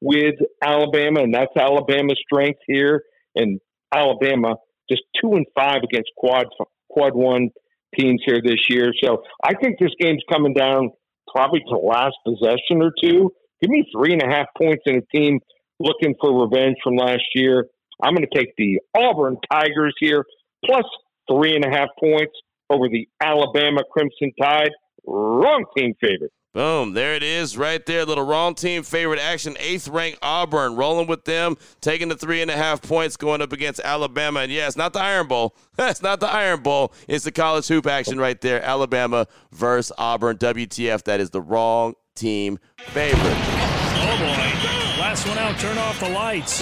with 0.00 0.36
Alabama, 0.62 1.22
and 1.22 1.34
that's 1.34 1.56
Alabama's 1.58 2.18
strength 2.24 2.60
here. 2.66 3.02
And 3.34 3.60
Alabama 3.92 4.54
just 4.90 5.02
two 5.20 5.32
and 5.32 5.46
five 5.54 5.82
against 5.82 6.10
quad 6.16 6.46
quad 6.90 7.14
one 7.14 7.50
teams 7.96 8.22
here 8.24 8.40
this 8.42 8.68
year. 8.68 8.90
So 9.02 9.22
I 9.42 9.54
think 9.54 9.78
this 9.78 9.92
game's 10.00 10.22
coming 10.30 10.54
down 10.54 10.90
probably 11.32 11.60
to 11.60 11.66
the 11.70 11.76
last 11.76 12.16
possession 12.24 12.82
or 12.82 12.92
two. 13.02 13.30
Give 13.60 13.70
me 13.70 13.84
three 13.92 14.12
and 14.12 14.22
a 14.22 14.28
half 14.28 14.46
points 14.56 14.82
in 14.86 14.96
a 14.96 15.16
team 15.16 15.40
looking 15.80 16.14
for 16.20 16.42
revenge 16.44 16.76
from 16.82 16.96
last 16.96 17.24
year. 17.34 17.66
I'm 18.02 18.14
going 18.14 18.26
to 18.30 18.38
take 18.38 18.54
the 18.56 18.80
Auburn 18.96 19.36
Tigers 19.50 19.94
here, 19.98 20.24
plus 20.64 20.84
three 21.30 21.54
and 21.54 21.64
a 21.64 21.70
half 21.70 21.88
points 21.98 22.32
over 22.70 22.88
the 22.88 23.08
Alabama 23.20 23.80
Crimson 23.90 24.32
Tide. 24.40 24.70
Wrong 25.06 25.64
team 25.76 25.94
favorite. 26.00 26.32
Boom, 26.54 26.94
there 26.94 27.14
it 27.14 27.22
is 27.22 27.58
right 27.58 27.84
there. 27.84 28.04
Little 28.04 28.24
wrong 28.24 28.54
team 28.54 28.82
favorite 28.82 29.20
action. 29.20 29.54
Eighth 29.60 29.86
ranked 29.86 30.18
Auburn 30.22 30.76
rolling 30.76 31.06
with 31.06 31.24
them, 31.24 31.56
taking 31.80 32.08
the 32.08 32.16
three 32.16 32.40
and 32.40 32.50
a 32.50 32.56
half 32.56 32.80
points 32.80 33.16
going 33.16 33.42
up 33.42 33.52
against 33.52 33.80
Alabama. 33.80 34.40
And 34.40 34.50
yeah, 34.50 34.66
it's 34.66 34.76
not 34.76 34.92
the 34.94 35.00
Iron 35.00 35.28
Bowl. 35.28 35.54
it's 35.78 36.02
not 36.02 36.20
the 36.20 36.26
Iron 36.26 36.62
Bowl. 36.62 36.92
It's 37.06 37.24
the 37.24 37.32
college 37.32 37.68
hoop 37.68 37.86
action 37.86 38.18
right 38.18 38.40
there. 38.40 38.62
Alabama 38.62 39.26
versus 39.52 39.92
Auburn. 39.98 40.38
WTF, 40.38 41.04
that 41.04 41.20
is 41.20 41.30
the 41.30 41.40
wrong 41.40 41.94
team 42.14 42.58
favorite. 42.78 43.20
Oh, 43.20 44.16
boy. 44.18 44.97
Last 45.08 45.26
one 45.26 45.38
out, 45.38 45.58
turn 45.58 45.78
off 45.78 45.98
the 46.00 46.08
lights. 46.10 46.58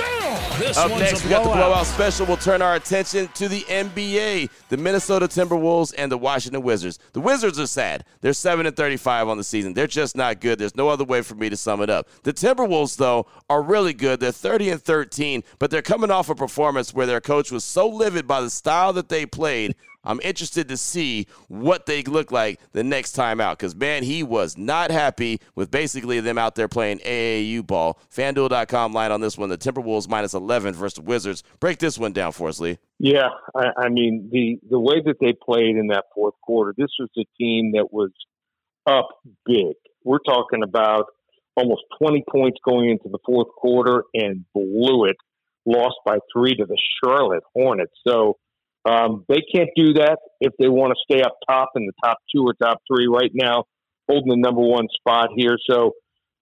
This 0.57 0.79
Up 0.79 0.88
one's 0.88 1.03
next, 1.03 1.25
a 1.25 1.25
we 1.25 1.31
got 1.31 1.38
the 1.43 1.49
blowout. 1.49 1.67
blowout 1.67 1.87
special. 1.87 2.26
We'll 2.26 2.37
turn 2.37 2.62
our 2.62 2.76
attention 2.76 3.26
to 3.35 3.49
the 3.49 3.62
NBA, 3.62 4.50
the 4.69 4.76
Minnesota 4.76 5.26
Timberwolves 5.26 5.93
and 5.99 6.12
the 6.12 6.17
Washington 6.17 6.62
Wizards. 6.62 7.00
The 7.12 7.19
Wizards 7.19 7.59
are 7.59 7.67
sad. 7.67 8.05
They're 8.21 8.33
7 8.33 8.65
and 8.65 8.76
35 8.76 9.26
on 9.26 9.37
the 9.37 9.43
season. 9.43 9.75
They're 9.75 9.88
just 9.88 10.17
not 10.17 10.41
good. 10.41 10.61
There's 10.61 10.76
no 10.76 10.88
other 10.88 11.03
way 11.03 11.23
for 11.23 11.35
me 11.35 11.49
to 11.49 11.57
sum 11.57 11.83
it 11.83 11.91
up. 11.91 12.09
The 12.23 12.33
Timberwolves, 12.33 12.97
though, 12.97 13.26
are 13.50 13.62
really 13.62 13.93
good. 13.93 14.21
They're 14.21 14.31
30 14.31 14.71
and 14.71 14.81
13, 14.81 15.43
but 15.59 15.73
they're 15.73 15.83
coming 15.83 16.12
off 16.12 16.31
a 16.31 16.37
performance 16.37 16.95
where 16.95 17.07
their 17.07 17.21
coach 17.21 17.50
was 17.50 17.65
so 17.65 17.88
livid 17.88 18.29
by 18.29 18.41
the 18.43 18.50
style 18.50 18.93
that 18.93 19.09
they 19.09 19.26
played. 19.26 19.75
I'm 20.07 20.21
interested 20.23 20.69
to 20.69 20.76
see 20.76 21.26
what 21.49 21.87
they 21.87 22.03
look 22.05 22.31
like 22.31 22.61
the 22.73 22.85
next 22.85 23.12
time 23.12 23.41
out 23.41 23.59
because, 23.59 23.75
man, 23.75 24.05
he 24.05 24.23
was 24.23 24.57
not 24.57 24.93
happy 24.93 25.41
with 25.57 25.71
basically 25.71 26.21
them 26.21 26.38
out 26.38 26.55
there 26.55 26.69
playing 26.69 27.00
AAU 27.00 27.67
ball. 27.67 27.99
FanDuel.com 28.37 28.93
line 28.93 29.12
on 29.12 29.21
this 29.21 29.38
one. 29.38 29.49
The 29.49 29.59
Timberwolves 29.59 30.09
minus 30.09 30.35
11 30.35 30.75
versus 30.75 30.95
the 30.95 31.02
Wizards. 31.02 31.43
Break 31.61 31.78
this 31.78 31.99
one 31.99 32.12
down 32.12 32.33
for 32.33 32.49
us, 32.49 32.61
Lee. 32.61 32.78
Yeah, 32.99 33.28
I, 33.55 33.85
I 33.85 33.88
mean 33.88 34.28
the 34.33 34.59
the 34.69 34.78
way 34.78 35.00
that 35.05 35.16
they 35.21 35.33
played 35.33 35.76
in 35.76 35.88
that 35.88 36.05
fourth 36.14 36.35
quarter. 36.43 36.75
This 36.76 36.90
was 36.99 37.09
a 37.19 37.25
team 37.38 37.73
that 37.73 37.93
was 37.93 38.11
up 38.87 39.09
big. 39.45 39.75
We're 40.05 40.19
talking 40.26 40.62
about 40.62 41.07
almost 41.57 41.83
20 42.00 42.25
points 42.31 42.59
going 42.64 42.90
into 42.90 43.09
the 43.09 43.19
fourth 43.25 43.49
quarter 43.57 44.05
and 44.14 44.45
blew 44.55 45.07
it. 45.07 45.16
Lost 45.64 45.97
by 46.05 46.19
three 46.33 46.55
to 46.55 46.64
the 46.64 46.78
Charlotte 47.02 47.43
Hornets. 47.55 47.93
So 48.07 48.37
um, 48.85 49.25
they 49.28 49.43
can't 49.52 49.71
do 49.75 49.95
that 49.95 50.19
if 50.40 50.52
they 50.61 50.69
want 50.69 50.93
to 50.93 51.14
stay 51.14 51.23
up 51.23 51.37
top 51.49 51.71
in 51.75 51.87
the 51.87 51.93
top 52.05 52.19
two 52.33 52.45
or 52.45 52.55
top 52.55 52.81
three 52.87 53.09
right 53.09 53.33
now, 53.35 53.64
holding 54.09 54.28
the 54.28 54.37
number 54.37 54.61
one 54.61 54.87
spot 54.97 55.31
here. 55.35 55.57
So 55.69 55.95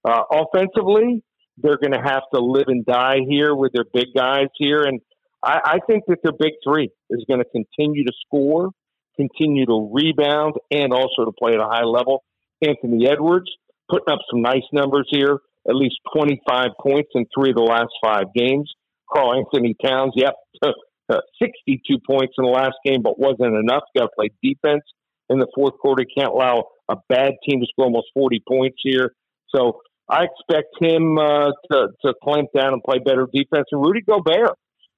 uh, 0.04 0.24
offensively, 0.30 1.22
they're 1.58 1.78
going 1.78 1.92
to 1.92 2.02
have 2.02 2.22
to 2.34 2.40
live 2.40 2.66
and 2.68 2.84
die 2.84 3.18
here 3.28 3.54
with 3.54 3.72
their 3.72 3.84
big 3.92 4.08
guys 4.16 4.48
here. 4.56 4.82
And 4.82 5.00
I, 5.42 5.60
I 5.64 5.78
think 5.86 6.04
that 6.08 6.18
their 6.22 6.32
big 6.32 6.54
three 6.66 6.90
is 7.10 7.24
going 7.28 7.40
to 7.40 7.46
continue 7.50 8.04
to 8.04 8.12
score, 8.26 8.70
continue 9.16 9.66
to 9.66 9.90
rebound, 9.92 10.54
and 10.70 10.92
also 10.92 11.24
to 11.24 11.32
play 11.32 11.52
at 11.52 11.60
a 11.60 11.68
high 11.68 11.84
level. 11.84 12.24
Anthony 12.62 13.08
Edwards 13.08 13.50
putting 13.90 14.12
up 14.12 14.20
some 14.30 14.42
nice 14.42 14.64
numbers 14.72 15.06
here, 15.10 15.38
at 15.68 15.74
least 15.74 15.96
25 16.14 16.68
points 16.80 17.10
in 17.14 17.26
three 17.36 17.50
of 17.50 17.56
the 17.56 17.62
last 17.62 17.92
five 18.02 18.26
games. 18.34 18.72
Karl-Anthony 19.12 19.74
Towns, 19.84 20.12
yep, 20.16 20.34
uh, 20.62 20.72
62 21.42 21.98
points 22.08 22.34
in 22.38 22.44
the 22.44 22.50
last 22.50 22.74
game, 22.84 23.02
but 23.02 23.18
wasn't 23.18 23.54
enough. 23.54 23.82
Got 23.96 24.04
to 24.04 24.10
play 24.16 24.30
defense 24.42 24.82
in 25.28 25.38
the 25.38 25.46
fourth 25.54 25.74
quarter. 25.78 26.04
Can't 26.16 26.32
allow 26.32 26.64
a 26.88 26.96
bad 27.08 27.32
team 27.48 27.60
to 27.60 27.66
score 27.66 27.86
almost 27.86 28.08
40 28.14 28.42
points 28.48 28.78
here. 28.82 29.12
So 29.54 29.80
I 30.08 30.24
expect 30.24 30.74
him 30.80 31.18
uh, 31.18 31.50
to, 31.70 31.88
to 32.04 32.14
clamp 32.22 32.50
down 32.54 32.74
and 32.74 32.82
play 32.82 32.98
better 32.98 33.26
defense. 33.32 33.66
And 33.72 33.84
Rudy 33.84 34.02
Gobert, 34.02 34.50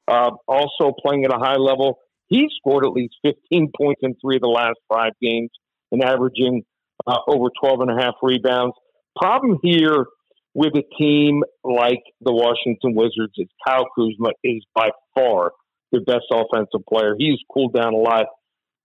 uh, 0.08 0.30
also 0.48 0.92
playing 1.04 1.24
at 1.24 1.32
a 1.32 1.38
high 1.38 1.56
level. 1.56 1.98
He 2.28 2.48
scored 2.58 2.84
at 2.84 2.92
least 2.92 3.14
15 3.24 3.70
points 3.80 4.00
in 4.02 4.14
three 4.20 4.36
of 4.36 4.42
the 4.42 4.48
last 4.48 4.78
five 4.92 5.12
games 5.22 5.50
and 5.92 6.02
averaging 6.02 6.64
uh, 7.06 7.18
over 7.28 7.48
12 7.60 7.80
and 7.82 7.90
a 7.90 8.02
half 8.02 8.14
rebounds. 8.22 8.74
Problem 9.16 9.58
here 9.62 10.06
with 10.54 10.72
a 10.74 10.82
team 10.98 11.42
like 11.62 12.02
the 12.20 12.32
Washington 12.32 12.94
Wizards 12.94 13.34
is 13.36 13.46
Kyle 13.66 13.86
Kuzma 13.94 14.30
is 14.42 14.64
by 14.74 14.88
far 15.14 15.52
the 15.92 16.00
best 16.00 16.24
offensive 16.32 16.84
player. 16.88 17.14
He's 17.18 17.38
cooled 17.52 17.74
down 17.74 17.94
a 17.94 17.98
lot. 17.98 18.26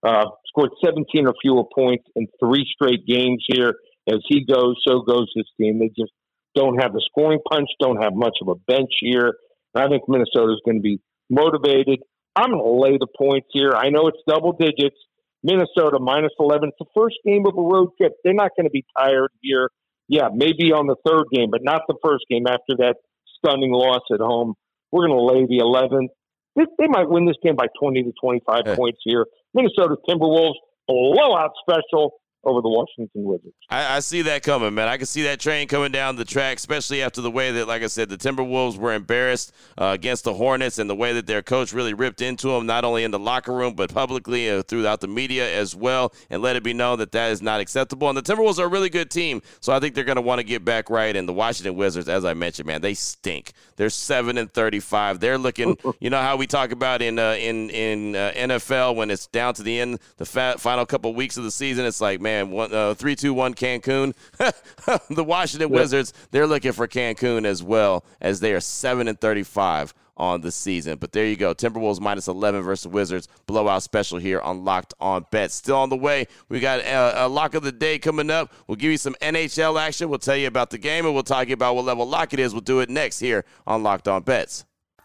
Uh, 0.04 0.26
scored 0.48 0.72
17 0.84 1.28
or 1.28 1.34
fewer 1.42 1.64
points 1.74 2.04
in 2.16 2.28
three 2.40 2.66
straight 2.74 3.06
games 3.08 3.44
here. 3.48 3.76
As 4.10 4.20
he 4.28 4.46
goes, 4.46 4.76
so 4.88 5.02
goes 5.02 5.32
his 5.36 5.46
team. 5.60 5.80
They 5.80 5.90
just 5.90 6.12
don't 6.56 6.82
have 6.82 6.94
the 6.94 7.02
scoring 7.06 7.40
punch, 7.50 7.70
don't 7.80 8.02
have 8.02 8.14
much 8.14 8.38
of 8.42 8.48
a 8.48 8.56
bench 8.56 8.90
here. 9.00 9.36
I 9.76 9.88
think 9.88 10.04
Minnesota 10.08 10.52
is 10.54 10.62
going 10.66 10.78
to 10.78 10.82
be 10.82 11.00
motivated. 11.30 12.00
I'm 12.36 12.52
going 12.52 12.64
to 12.64 12.72
lay 12.72 12.98
the 12.98 13.08
points 13.08 13.48
here. 13.52 13.72
I 13.76 13.90
know 13.90 14.08
it's 14.08 14.18
double 14.28 14.54
digits. 14.54 14.96
Minnesota 15.44 15.98
minus 16.00 16.32
11. 16.40 16.70
It's 16.70 16.78
the 16.80 16.86
first 16.96 17.16
game 17.26 17.46
of 17.48 17.58
a 17.58 17.62
road 17.62 17.90
trip. 17.98 18.14
They're 18.24 18.34
not 18.34 18.52
going 18.56 18.66
to 18.66 18.72
be 18.72 18.86
tired 18.98 19.30
here. 19.42 19.70
Yeah, 20.08 20.28
maybe 20.34 20.72
on 20.74 20.88
the 20.88 20.96
third 21.08 21.26
game, 21.34 21.50
but 21.52 21.62
not 21.64 21.82
the 21.88 21.96
first 22.04 22.26
game 22.30 22.46
after 22.48 22.76
that 22.80 22.96
stunning 23.38 23.72
loss 23.72 24.02
at 24.14 24.20
home. 24.20 24.54
We're 24.92 25.08
going 25.08 25.18
to 25.18 25.24
lay 25.24 25.46
the 25.48 25.64
11. 25.64 26.10
They, 26.56 26.64
they 26.78 26.88
might 26.88 27.10
win 27.10 27.26
this 27.26 27.38
game 27.44 27.56
by 27.56 27.68
20 27.82 28.04
to 28.04 28.12
25 28.22 28.62
Hey. 28.66 28.76
points 28.76 29.00
here. 29.04 29.26
Minnesota 29.54 29.96
Timberwolves 30.08 30.56
blowout 30.88 31.52
special 31.68 32.12
over 32.44 32.62
the 32.62 32.70
Washington 32.70 33.24
Wizards. 33.24 33.54
I, 33.70 33.98
I 33.98 34.00
see 34.00 34.24
that 34.24 34.44
coming, 34.44 34.74
man. 34.74 34.88
I 34.88 34.98
can 34.98 35.06
see 35.06 35.24
that 35.24 35.40
train 35.40 35.68
coming 35.68 35.92
down 35.92 36.16
the 36.16 36.26
track, 36.26 36.58
especially 36.58 37.02
after 37.02 37.22
the 37.22 37.30
way 37.30 37.52
that, 37.52 37.68
like 37.68 37.84
I 37.84 37.88
said, 37.88 38.10
the 38.10 38.18
Timberwolves 38.18 38.78
were 38.78 38.94
embarrassed 38.94 39.54
uh, 39.78 39.92
against 39.94 40.24
the 40.24 40.34
Hornets 40.34 40.80
and 40.80 40.90
the 40.90 40.96
way 40.96 41.14
that 41.14 41.28
their 41.28 41.42
coach 41.42 41.72
really 41.72 41.94
ripped 41.94 42.22
into 42.22 42.48
them, 42.50 42.66
not 42.66 42.84
only 42.84 43.04
in 43.04 43.12
the 43.12 43.20
locker 43.20 43.54
room, 43.54 43.76
but 43.76 43.94
publicly 43.94 44.50
uh, 44.50 44.64
throughout 44.64 45.02
the 45.02 45.08
media 45.08 45.54
as 45.56 45.76
well, 45.76 46.14
and 46.30 46.42
let 46.42 46.56
it 46.56 46.64
be 46.64 46.74
known 46.74 46.98
that 47.00 47.12
that 47.12 47.32
is 47.32 47.42
not 47.42 47.60
acceptable. 47.60 48.10
And 48.10 48.18
the 48.18 48.24
Timberwolves 48.24 48.60
are 48.60 48.66
a 48.66 48.70
really 48.70 48.90
good 48.90 49.12
team, 49.12 49.42
so 49.60 49.72
I 49.74 49.80
think 49.80 49.94
they're 49.94 50.04
going 50.04 50.16
to 50.16 50.22
want 50.22 50.40
to 50.40 50.44
get 50.46 50.66
back 50.66 50.90
right. 50.90 51.16
And 51.16 51.28
the 51.30 51.34
Washington 51.34 51.76
Wizards, 51.76 52.10
as 52.10 52.26
I 52.26 52.34
mentioned, 52.34 52.68
man, 52.68 52.82
they 52.82 52.94
stink. 52.94 53.54
They're 53.76 53.90
7 53.90 54.38
and 54.38 54.52
35. 54.52 55.20
They're 55.20 55.38
looking, 55.38 55.78
you 56.00 56.10
know 56.10 56.22
how 56.22 56.38
we 56.38 56.48
talk 56.48 56.72
about 56.72 57.02
in 57.02 57.20
uh, 57.20 57.34
in 57.34 57.70
in 57.70 58.16
uh, 58.16 58.32
NFL 58.36 58.96
when 58.96 59.12
it's 59.12 59.28
down 59.28 59.54
to 59.56 59.64
the 59.64 59.80
end, 59.80 60.00
the 60.18 60.26
fa- 60.26 60.56
final 60.58 60.86
couple 60.86 61.14
weeks 61.14 61.38
of 61.38 61.44
the 61.44 61.52
season, 61.52 61.86
it's 61.86 62.02
like, 62.02 62.20
man, 62.20 62.31
one, 62.40 62.74
uh, 62.74 62.94
three, 62.94 63.16
two, 63.16 63.34
one, 63.34 63.54
Cancun. 63.54 64.14
the 65.10 65.24
Washington 65.24 65.70
Wizards, 65.70 66.14
they're 66.32 66.48
looking 66.48 66.72
for 66.72 66.88
Cancun 66.88 67.46
as 67.46 67.64
well 67.64 68.06
as 68.20 68.40
they 68.40 68.54
are 68.54 68.60
seven 68.60 69.08
and 69.08 69.20
thirty-five 69.20 69.94
on 70.18 70.42
the 70.42 70.52
season. 70.52 70.98
But 70.98 71.12
there 71.12 71.26
you 71.26 71.36
go, 71.36 71.54
Timberwolves 71.54 72.00
minus 72.00 72.28
eleven 72.28 72.62
versus 72.62 72.88
Wizards 72.88 73.28
blowout 73.48 73.84
special 73.84 74.18
here 74.18 74.40
on 74.40 74.64
Locked 74.64 74.94
On 75.00 75.26
Bets. 75.32 75.56
Still 75.56 75.78
on 75.78 75.90
the 75.90 75.98
way. 75.98 76.28
We 76.50 76.60
got 76.60 76.80
a, 76.82 77.26
a 77.26 77.28
lock 77.28 77.54
of 77.56 77.64
the 77.64 77.72
day 77.72 78.00
coming 78.00 78.30
up. 78.30 78.54
We'll 78.68 78.76
give 78.76 78.92
you 78.92 78.98
some 78.98 79.16
NHL 79.22 79.80
action. 79.80 80.10
We'll 80.10 80.20
tell 80.20 80.38
you 80.38 80.48
about 80.48 80.70
the 80.70 80.78
game, 80.78 81.06
and 81.06 81.14
we'll 81.14 81.24
talk 81.24 81.48
you 81.48 81.54
about 81.54 81.76
what 81.76 81.86
level 81.86 82.08
lock 82.08 82.34
it 82.34 82.40
is. 82.40 82.54
We'll 82.54 82.62
do 82.62 82.80
it 82.80 82.90
next 82.90 83.20
here 83.20 83.46
on 83.66 83.84
Locked 83.84 84.08
On 84.08 84.22
Bets. 84.22 84.66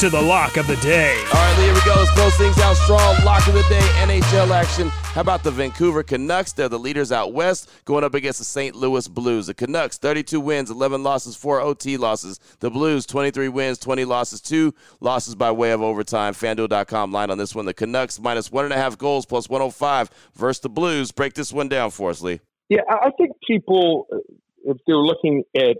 to 0.00 0.08
the 0.08 0.22
lock 0.22 0.56
of 0.56 0.66
the 0.66 0.76
day. 0.76 1.14
All 1.26 1.32
right, 1.34 1.58
Lee, 1.58 1.64
here 1.66 1.74
we 1.74 1.80
go. 1.84 1.92
Let's 1.94 2.10
close 2.12 2.34
things 2.38 2.58
out 2.60 2.74
strong. 2.74 3.22
Lock 3.22 3.46
of 3.48 3.52
the 3.52 3.62
day, 3.64 3.80
NHL 3.96 4.50
action. 4.50 4.88
How 4.88 5.20
about 5.20 5.42
the 5.42 5.50
Vancouver 5.50 6.02
Canucks? 6.02 6.54
They're 6.54 6.70
the 6.70 6.78
leaders 6.78 7.12
out 7.12 7.34
west, 7.34 7.68
going 7.84 8.02
up 8.02 8.14
against 8.14 8.38
the 8.38 8.46
St. 8.46 8.74
Louis 8.74 9.06
Blues. 9.08 9.48
The 9.48 9.52
Canucks, 9.52 9.98
32 9.98 10.40
wins, 10.40 10.70
11 10.70 11.02
losses, 11.02 11.36
4 11.36 11.60
OT 11.60 11.98
losses. 11.98 12.40
The 12.60 12.70
Blues, 12.70 13.04
23 13.04 13.48
wins, 13.48 13.76
20 13.76 14.06
losses, 14.06 14.40
2 14.40 14.72
losses 15.00 15.34
by 15.34 15.50
way 15.50 15.70
of 15.72 15.82
overtime. 15.82 16.32
FanDuel.com 16.32 17.12
line 17.12 17.30
on 17.30 17.36
this 17.36 17.54
one. 17.54 17.66
The 17.66 17.74
Canucks 17.74 18.18
minus 18.18 18.48
1.5 18.48 18.96
goals 18.96 19.26
plus 19.26 19.50
105 19.50 20.08
versus 20.34 20.62
the 20.62 20.70
Blues. 20.70 21.12
Break 21.12 21.34
this 21.34 21.52
one 21.52 21.68
down 21.68 21.90
for 21.90 22.08
us, 22.08 22.22
Lee. 22.22 22.40
Yeah, 22.70 22.80
I 22.88 23.08
I 23.08 23.10
think 23.18 23.32
people, 23.46 24.06
uh, 24.10 24.16
if 24.64 24.78
they're 24.86 24.96
looking 24.96 25.44
at 25.54 25.76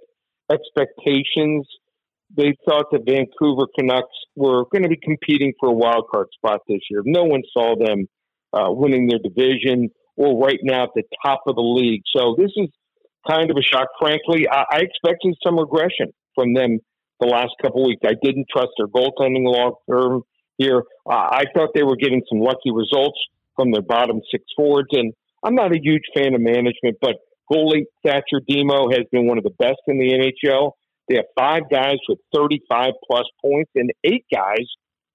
expectations, 0.53 1.67
they 2.37 2.55
thought 2.65 2.87
the 2.91 3.01
Vancouver 3.05 3.67
Canucks 3.79 4.17
were 4.37 4.65
going 4.73 4.83
to 4.83 4.89
be 4.89 4.99
competing 5.03 5.53
for 5.59 5.69
a 5.69 5.73
wild 5.73 6.07
card 6.11 6.29
spot 6.35 6.61
this 6.69 6.81
year. 6.91 7.03
No 7.05 7.25
one 7.25 7.43
saw 7.53 7.75
them 7.77 8.07
uh, 8.53 8.71
winning 8.71 9.09
their 9.09 9.19
division 9.19 9.91
or 10.17 10.45
right 10.45 10.59
now 10.63 10.85
at 10.85 10.91
the 10.95 11.03
top 11.25 11.43
of 11.47 11.57
the 11.57 11.63
league. 11.63 12.03
So 12.15 12.37
this 12.39 12.51
is 12.57 12.69
kind 13.29 13.51
of 13.51 13.57
a 13.57 13.63
shock. 13.63 13.89
Frankly, 14.01 14.49
I, 14.51 14.65
I 14.71 14.79
expected 14.81 15.35
some 15.45 15.59
regression 15.59 16.13
from 16.35 16.55
them 16.55 16.79
the 17.21 17.27
last 17.27 17.53
couple 17.61 17.87
weeks. 17.87 18.03
I 18.05 18.15
didn't 18.23 18.47
trust 18.51 18.71
their 18.79 18.89
goaltending 18.89 19.45
long 19.45 19.75
term 19.91 20.23
here. 20.59 20.83
Uh, 21.09 21.15
I 21.15 21.45
thought 21.55 21.71
they 21.75 21.83
were 21.83 21.97
getting 21.97 22.23
some 22.31 22.41
lucky 22.41 22.71
results 22.73 23.19
from 23.57 23.73
their 23.73 23.83
bottom 23.83 24.21
six 24.31 24.45
forwards, 24.57 24.89
and 24.93 25.13
I'm 25.45 25.55
not 25.55 25.73
a 25.73 25.81
huge 25.81 26.03
fan 26.15 26.35
of 26.35 26.41
management, 26.41 26.97
but 27.01 27.17
goalie 27.53 27.85
Thatcher 28.05 28.41
Demko 28.49 28.93
has 28.93 29.07
been 29.11 29.27
one 29.27 29.39
of 29.39 29.45
the 29.45 29.55
best 29.59 29.81
in 29.87 29.99
the 29.99 30.13
NHL. 30.13 30.73
They 31.11 31.17
have 31.17 31.27
five 31.37 31.63
guys 31.69 31.97
with 32.09 32.21
35 32.33 32.93
plus 33.11 33.25
points 33.45 33.71
and 33.75 33.91
eight 34.05 34.25
guys 34.33 34.67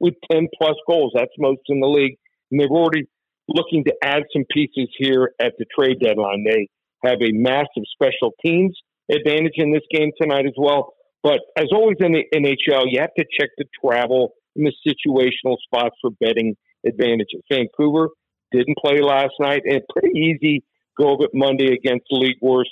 with 0.02 0.14
10 0.30 0.50
plus 0.62 0.76
goals. 0.88 1.14
That's 1.16 1.32
most 1.40 1.62
in 1.70 1.80
the 1.80 1.88
league. 1.88 2.18
And 2.52 2.60
they're 2.60 2.68
already 2.68 3.08
looking 3.48 3.86
to 3.86 3.94
add 4.04 4.24
some 4.34 4.44
pieces 4.52 4.90
here 4.98 5.32
at 5.40 5.54
the 5.58 5.66
trade 5.74 6.02
deadline. 6.02 6.44
They 6.44 6.68
have 7.08 7.22
a 7.22 7.32
massive 7.32 7.84
special 7.94 8.34
teams 8.46 8.78
advantage 9.10 9.54
in 9.56 9.72
this 9.72 9.84
game 9.90 10.12
tonight 10.22 10.46
as 10.46 10.56
well. 10.58 10.94
But 11.24 11.40
as 11.58 11.68
always 11.72 11.98
in 12.02 12.12
the 12.12 12.26
NHL, 12.36 12.86
you 12.90 13.00
have 13.00 13.14
to 13.18 13.26
check 13.40 13.50
the 13.58 13.66
travel 13.82 14.34
and 14.56 14.68
the 14.68 14.74
situational 14.86 15.58
spots 15.64 15.96
for 16.02 16.12
betting 16.20 16.56
advantages. 16.86 17.42
Vancouver 17.50 18.10
didn't 18.52 18.78
play 18.78 19.00
last 19.02 19.34
night, 19.40 19.62
and 19.66 19.82
pretty 19.90 20.18
easy 20.20 20.64
go 20.98 21.14
of 21.14 21.22
it 21.22 21.32
Monday 21.34 21.74
against 21.74 22.06
the 22.10 22.18
league 22.18 22.38
worst 22.42 22.70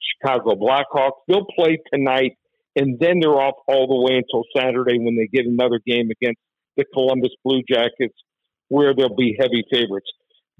Chicago 0.00 0.54
Blackhawks. 0.54 1.20
They'll 1.28 1.46
play 1.56 1.78
tonight, 1.92 2.36
and 2.76 2.98
then 2.98 3.20
they're 3.20 3.40
off 3.40 3.56
all 3.68 3.86
the 3.86 4.00
way 4.00 4.16
until 4.18 4.44
Saturday 4.56 4.98
when 4.98 5.16
they 5.16 5.26
get 5.26 5.46
another 5.46 5.80
game 5.86 6.10
against 6.10 6.40
the 6.76 6.84
Columbus 6.92 7.32
Blue 7.44 7.62
Jackets, 7.68 8.14
where 8.68 8.94
they'll 8.94 9.14
be 9.14 9.36
heavy 9.38 9.64
favorites. 9.70 10.10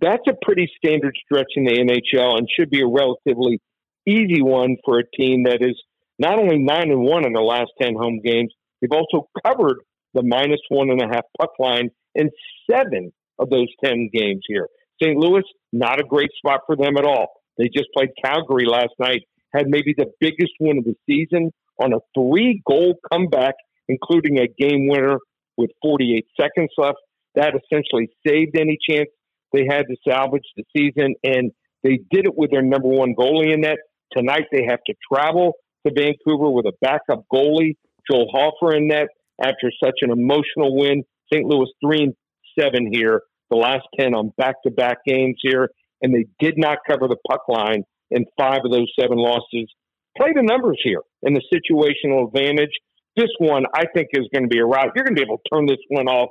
That's 0.01 0.23
a 0.29 0.35
pretty 0.45 0.71
standard 0.77 1.17
stretch 1.25 1.53
in 1.57 1.65
the 1.65 1.73
NHL 1.73 2.37
and 2.37 2.49
should 2.51 2.71
be 2.71 2.83
a 2.83 2.87
relatively 2.87 3.61
easy 4.07 4.43
one 4.43 4.77
for 4.85 4.99
a 4.99 5.05
team 5.17 5.45
that 5.45 5.59
is 5.63 5.81
not 6.19 6.39
only 6.39 6.59
nine 6.59 6.91
and 6.91 7.03
one 7.03 7.25
in 7.25 7.33
the 7.33 7.41
last 7.41 7.71
ten 7.81 7.95
home 7.95 8.21
games, 8.23 8.53
they've 8.81 8.91
also 8.93 9.29
covered 9.47 9.79
the 10.15 10.23
minus 10.23 10.61
one 10.69 10.91
and 10.91 11.01
a 11.01 11.07
half 11.07 11.25
puck 11.41 11.53
line 11.59 11.91
in 12.15 12.31
seven 12.71 13.13
of 13.39 13.49
those 13.49 13.69
ten 13.83 14.11
games 14.13 14.43
here. 14.47 14.69
St. 15.03 15.17
Louis, 15.17 15.45
not 15.73 16.01
a 16.01 16.05
great 16.05 16.31
spot 16.37 16.61
for 16.67 16.77
them 16.77 16.97
at 16.97 17.05
all. 17.05 17.29
They 17.57 17.69
just 17.75 17.89
played 17.97 18.11
Calgary 18.23 18.67
last 18.67 18.93
night, 18.99 19.23
had 19.55 19.67
maybe 19.69 19.95
the 19.97 20.11
biggest 20.21 20.53
win 20.61 20.79
of 20.79 20.85
the 20.85 20.97
season 21.09 21.51
on 21.83 21.93
a 21.93 21.99
three 22.15 22.63
goal 22.67 22.95
comeback, 23.11 23.55
including 23.89 24.39
a 24.39 24.47
game 24.47 24.89
winner 24.89 25.19
with 25.57 25.71
48 25.83 26.25
seconds 26.41 26.71
left. 26.79 26.99
That 27.35 27.55
essentially 27.55 28.09
saved 28.27 28.57
any 28.57 28.79
chance 28.89 29.09
they 29.53 29.67
had 29.69 29.87
to 29.89 29.97
salvage 30.09 30.45
the 30.57 30.65
season, 30.77 31.15
and 31.25 31.53
they 31.83 31.99
did 32.11 32.27
it 32.27 32.37
with 32.37 32.51
their 32.51 32.63
number 32.63 32.89
one 32.89 33.15
goalie 33.19 33.53
in 33.53 33.63
net. 33.63 33.79
Tonight 34.17 34.45
they 34.53 34.65
have 34.69 34.81
to 34.87 34.95
travel 35.13 35.55
to 35.87 35.93
Vancouver 35.95 36.51
with 36.51 36.67
a 36.67 36.73
backup 36.81 37.25
goalie, 37.33 37.77
Joel 38.11 38.29
Hofer, 38.33 38.77
in 38.77 38.89
net, 38.89 39.09
after 39.43 39.71
such 39.83 39.97
an 40.03 40.11
emotional 40.11 40.77
win. 40.77 41.03
St. 41.33 41.45
Louis 41.47 41.71
three 41.85 42.03
and 42.03 42.15
seven 42.59 42.91
here, 42.93 43.23
the 43.51 43.57
last 43.57 43.87
ten 43.99 44.15
on 44.15 44.33
back-to-back 44.37 44.99
games 45.07 45.37
here, 45.43 45.71
and 46.03 46.15
they 46.15 46.27
did 46.39 46.55
not 46.59 46.79
cover 46.89 47.09
the 47.09 47.17
puck 47.29 47.43
line 47.49 47.85
in 48.11 48.27
five 48.39 48.61
of 48.65 48.71
those 48.71 48.93
seven 48.99 49.17
losses. 49.17 49.73
Play 50.17 50.33
the 50.35 50.43
numbers 50.43 50.81
here 50.83 51.03
and 51.23 51.37
the 51.37 51.43
situational 51.53 52.27
advantage. 52.27 52.73
This 53.17 53.31
one, 53.39 53.65
I 53.75 53.85
think, 53.95 54.09
is 54.13 54.27
going 54.33 54.45
to 54.45 54.49
be 54.49 54.59
a 54.59 54.65
rout. 54.65 54.93
You're 54.95 55.05
going 55.05 55.17
to 55.17 55.21
be 55.21 55.27
able 55.27 55.39
to 55.39 55.55
turn 55.55 55.67
this 55.67 55.79
one 55.89 56.07
off, 56.07 56.31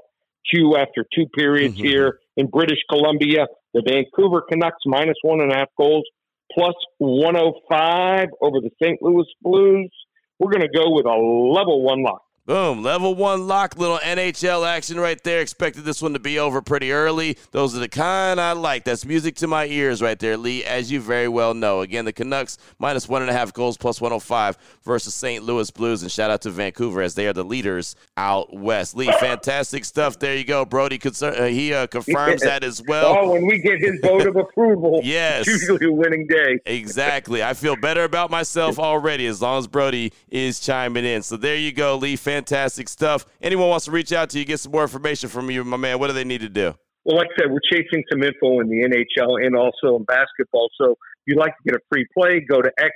Q, 0.50 0.76
after 0.78 1.06
two 1.16 1.26
periods 1.36 1.76
mm-hmm. 1.76 1.88
here 1.88 2.20
in 2.38 2.48
British 2.48 2.80
Columbia. 2.90 3.48
The 3.74 3.84
Vancouver 3.88 4.42
Canucks 4.50 4.84
minus 4.86 5.18
one 5.22 5.42
and 5.42 5.52
a 5.52 5.56
half 5.56 5.70
goals, 5.78 6.04
plus 6.52 6.74
105 6.98 8.28
over 8.42 8.60
the 8.60 8.72
St. 8.82 9.02
Louis 9.02 9.26
Blues. 9.42 9.92
We're 10.40 10.52
going 10.52 10.68
to 10.68 10.76
go 10.76 10.92
with 10.92 11.06
a 11.06 11.10
level 11.10 11.84
one 11.84 12.04
lock. 12.04 12.24
Boom. 12.48 12.82
Level 12.82 13.14
one 13.14 13.46
lock, 13.46 13.78
little 13.78 14.00
NHL 14.00 14.68
action 14.68 15.00
right 15.00 15.24
there. 15.24 15.42
Expected 15.42 15.84
this 15.84 16.02
one 16.02 16.14
to 16.14 16.20
be 16.20 16.40
over 16.40 16.60
pretty 16.60 16.92
early. 16.92 17.38
Those 17.52 17.76
are 17.76 17.80
the 17.80 17.88
kind 17.88 18.42
I 18.42 18.54
like. 18.54 18.84
That's 18.84 19.06
music 19.06 19.36
to 19.36 19.48
my 19.48 19.68
ears 19.68 20.02
right 20.02 20.18
there, 20.18 20.38
Lee, 20.38 20.64
as 20.64 20.92
you 20.92 21.02
very 21.02 21.28
well 21.28 21.54
know. 21.54 21.82
Again, 21.82 22.06
the 22.06 22.14
Canucks 22.14 22.58
minus 22.80 23.08
one 23.08 23.22
and 23.22 23.30
a 23.30 23.34
half 23.34 23.54
goals 23.54 23.78
plus 23.78 24.02
105 24.02 24.58
versus 24.84 25.14
St. 25.14 25.44
Louis 25.44 25.70
Blues. 25.70 26.02
And 26.02 26.12
shout 26.12 26.32
out 26.32 26.42
to 26.42 26.50
Vancouver 26.50 27.04
as 27.04 27.14
they 27.14 27.28
are 27.28 27.34
the 27.34 27.44
leaders 27.44 27.96
out 28.18 28.52
west. 28.52 28.96
Lee, 28.96 29.12
fantastic 29.20 29.86
stuff. 29.86 30.18
There 30.18 30.36
you 30.36 30.44
go. 30.44 30.66
Brody, 30.66 31.00
uh, 31.22 31.46
he 31.46 31.76
uh, 31.76 31.86
confirms 31.86 32.42
that 32.42 32.64
as 32.64 32.82
well. 32.88 33.18
Oh, 33.20 33.34
when 33.34 33.46
we 33.46 33.60
get 33.60 33.80
his 33.80 34.00
vote 34.02 34.26
of 34.26 34.36
approval, 34.36 35.02
yes. 35.04 35.46
usually 35.46 35.86
a 35.86 35.92
winning 35.92 36.26
day. 36.26 36.60
exactly. 36.66 37.44
I 37.44 37.54
feel 37.54 37.76
better 37.76 38.04
about 38.04 38.32
myself 38.32 38.80
already 38.80 39.28
as 39.28 39.44
long 39.44 39.60
as 39.60 39.68
Brody 39.68 40.12
is 40.30 40.60
chiming 40.60 41.06
in. 41.06 41.22
So 41.22 41.38
there 41.38 41.56
you 41.56 41.72
go, 41.72 41.98
Lee 41.98 42.16
fantastic 42.32 42.88
stuff. 42.88 43.26
Anyone 43.42 43.70
wants 43.70 43.86
to 43.86 43.92
reach 43.92 44.14
out 44.14 44.30
to 44.32 44.40
you, 44.40 44.46
get 44.46 44.60
some 44.60 44.72
more 44.72 44.84
information 44.84 45.30
from 45.30 45.50
you, 45.52 45.64
my 45.64 45.78
man, 45.78 46.00
what 46.00 46.08
do 46.08 46.14
they 46.14 46.24
need 46.24 46.42
to 46.42 46.50
do? 46.50 46.74
Well, 47.04 47.18
like 47.18 47.28
I 47.38 47.42
said, 47.42 47.52
we're 47.52 47.60
chasing 47.72 48.04
some 48.12 48.24
info 48.24 48.60
in 48.60 48.70
the 48.70 48.84
NHL 48.84 49.46
and 49.46 49.56
also 49.56 49.98
in 49.98 50.04
basketball. 50.04 50.70
So 50.80 50.92
if 50.92 50.98
you'd 51.26 51.40
like 51.40 51.54
to 51.58 51.64
get 51.66 51.76
a 51.76 51.80
free 51.92 52.06
play, 52.16 52.40
go 52.48 52.62
to 52.62 52.72
X 52.78 52.92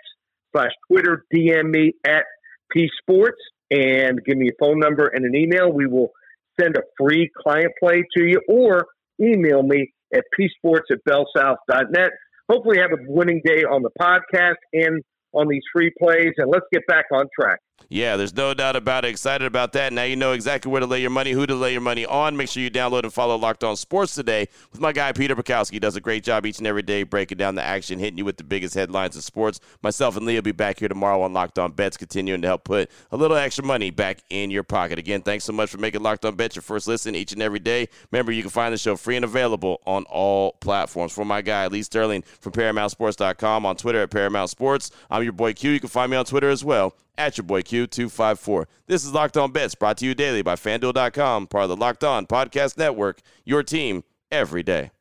slash 0.51 0.71
Twitter, 0.87 1.25
DM 1.33 1.71
me 1.71 1.93
at 2.05 2.23
P 2.71 2.87
Sports, 3.01 3.41
and 3.71 4.23
give 4.23 4.37
me 4.37 4.49
a 4.49 4.55
phone 4.59 4.79
number 4.79 5.07
and 5.07 5.25
an 5.25 5.35
email. 5.35 5.71
We 5.71 5.87
will 5.87 6.11
send 6.59 6.77
a 6.77 6.83
free 6.99 7.31
client 7.35 7.71
play 7.79 8.03
to 8.15 8.23
you 8.23 8.41
or 8.47 8.85
email 9.19 9.63
me 9.63 9.91
at 10.13 10.23
psports 10.37 10.91
at 10.91 10.99
bellsouth.net. 11.07 12.11
Hopefully, 12.49 12.77
have 12.77 12.91
a 12.91 13.01
winning 13.07 13.41
day 13.43 13.63
on 13.63 13.81
the 13.81 13.89
podcast 13.99 14.61
and 14.71 15.01
on 15.33 15.47
these 15.47 15.63
free 15.73 15.91
plays, 15.99 16.33
and 16.37 16.49
let's 16.49 16.65
get 16.71 16.85
back 16.87 17.05
on 17.11 17.25
track. 17.37 17.59
Yeah, 17.89 18.17
there's 18.17 18.35
no 18.35 18.53
doubt 18.53 18.75
about 18.75 19.05
it. 19.05 19.09
Excited 19.09 19.45
about 19.45 19.73
that. 19.73 19.93
Now 19.93 20.03
you 20.03 20.15
know 20.15 20.31
exactly 20.31 20.71
where 20.71 20.79
to 20.79 20.87
lay 20.87 21.01
your 21.01 21.11
money, 21.11 21.31
who 21.31 21.45
to 21.45 21.53
lay 21.53 21.71
your 21.71 21.81
money 21.81 22.05
on. 22.05 22.35
Make 22.35 22.49
sure 22.49 22.63
you 22.63 22.71
download 22.71 23.03
and 23.03 23.13
follow 23.13 23.35
Locked 23.35 23.63
On 23.63 23.75
Sports 23.75 24.15
today 24.15 24.47
with 24.71 24.81
my 24.81 24.91
guy 24.91 25.11
Peter 25.11 25.35
Bukowski. 25.35 25.73
He 25.73 25.79
does 25.79 25.95
a 25.95 26.01
great 26.01 26.23
job 26.23 26.45
each 26.45 26.57
and 26.57 26.65
every 26.65 26.81
day 26.81 27.03
breaking 27.03 27.37
down 27.37 27.55
the 27.55 27.61
action, 27.61 27.99
hitting 27.99 28.17
you 28.17 28.25
with 28.25 28.37
the 28.37 28.43
biggest 28.43 28.73
headlines 28.73 29.15
in 29.15 29.21
sports. 29.21 29.59
Myself 29.83 30.17
and 30.17 30.25
Lee 30.25 30.35
will 30.35 30.41
be 30.41 30.51
back 30.51 30.79
here 30.79 30.89
tomorrow 30.89 31.21
on 31.21 31.33
Locked 31.33 31.59
On 31.59 31.71
Bets, 31.71 31.97
continuing 31.97 32.41
to 32.41 32.47
help 32.47 32.63
put 32.63 32.89
a 33.11 33.17
little 33.17 33.37
extra 33.37 33.63
money 33.63 33.91
back 33.91 34.23
in 34.29 34.49
your 34.49 34.63
pocket. 34.63 34.97
Again, 34.97 35.21
thanks 35.21 35.43
so 35.43 35.53
much 35.53 35.69
for 35.69 35.77
making 35.77 36.01
Locked 36.01 36.25
On 36.25 36.35
Bets 36.35 36.55
your 36.55 36.63
first 36.63 36.87
listen 36.87 37.13
each 37.13 37.33
and 37.33 37.41
every 37.41 37.59
day. 37.59 37.87
Remember, 38.11 38.31
you 38.31 38.41
can 38.41 38.51
find 38.51 38.73
the 38.73 38.77
show 38.77 38.95
free 38.95 39.15
and 39.15 39.25
available 39.25 39.81
on 39.85 40.05
all 40.05 40.53
platforms. 40.53 41.13
For 41.13 41.23
my 41.23 41.41
guy 41.41 41.67
Lee 41.67 41.83
Sterling 41.83 42.23
from 42.41 42.51
ParamountSports.com 42.53 43.65
on 43.65 43.75
Twitter 43.75 44.01
at 44.01 44.09
Paramount 44.09 44.49
Sports. 44.49 44.89
I'm 45.11 45.23
your 45.23 45.33
boy 45.33 45.53
Q. 45.53 45.71
You 45.71 45.79
can 45.79 45.89
find 45.89 46.09
me 46.09 46.17
on 46.17 46.25
Twitter 46.25 46.49
as 46.49 46.63
well 46.63 46.95
at 47.17 47.37
your 47.37 47.45
boy 47.45 47.61
Q254. 47.61 48.65
This 48.87 49.03
is 49.05 49.13
Locked 49.13 49.37
On 49.37 49.51
Bets, 49.51 49.75
brought 49.75 49.97
to 49.97 50.05
you 50.05 50.13
daily 50.13 50.41
by 50.41 50.55
FanDuel.com, 50.55 51.47
part 51.47 51.63
of 51.63 51.69
the 51.69 51.77
Locked 51.77 52.03
On 52.03 52.25
Podcast 52.25 52.77
Network, 52.77 53.21
your 53.43 53.63
team 53.63 54.03
every 54.31 54.63
day. 54.63 54.91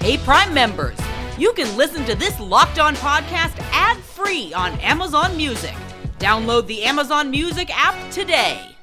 Hey, 0.00 0.18
Prime 0.18 0.52
members, 0.52 0.98
you 1.38 1.52
can 1.54 1.74
listen 1.76 2.04
to 2.04 2.14
this 2.14 2.38
Locked 2.38 2.78
On 2.78 2.94
podcast 2.96 3.58
ad 3.72 3.96
free 3.98 4.52
on 4.52 4.72
Amazon 4.80 5.36
Music. 5.36 5.74
Download 6.18 6.66
the 6.66 6.84
Amazon 6.84 7.30
Music 7.30 7.70
app 7.74 8.10
today. 8.10 8.73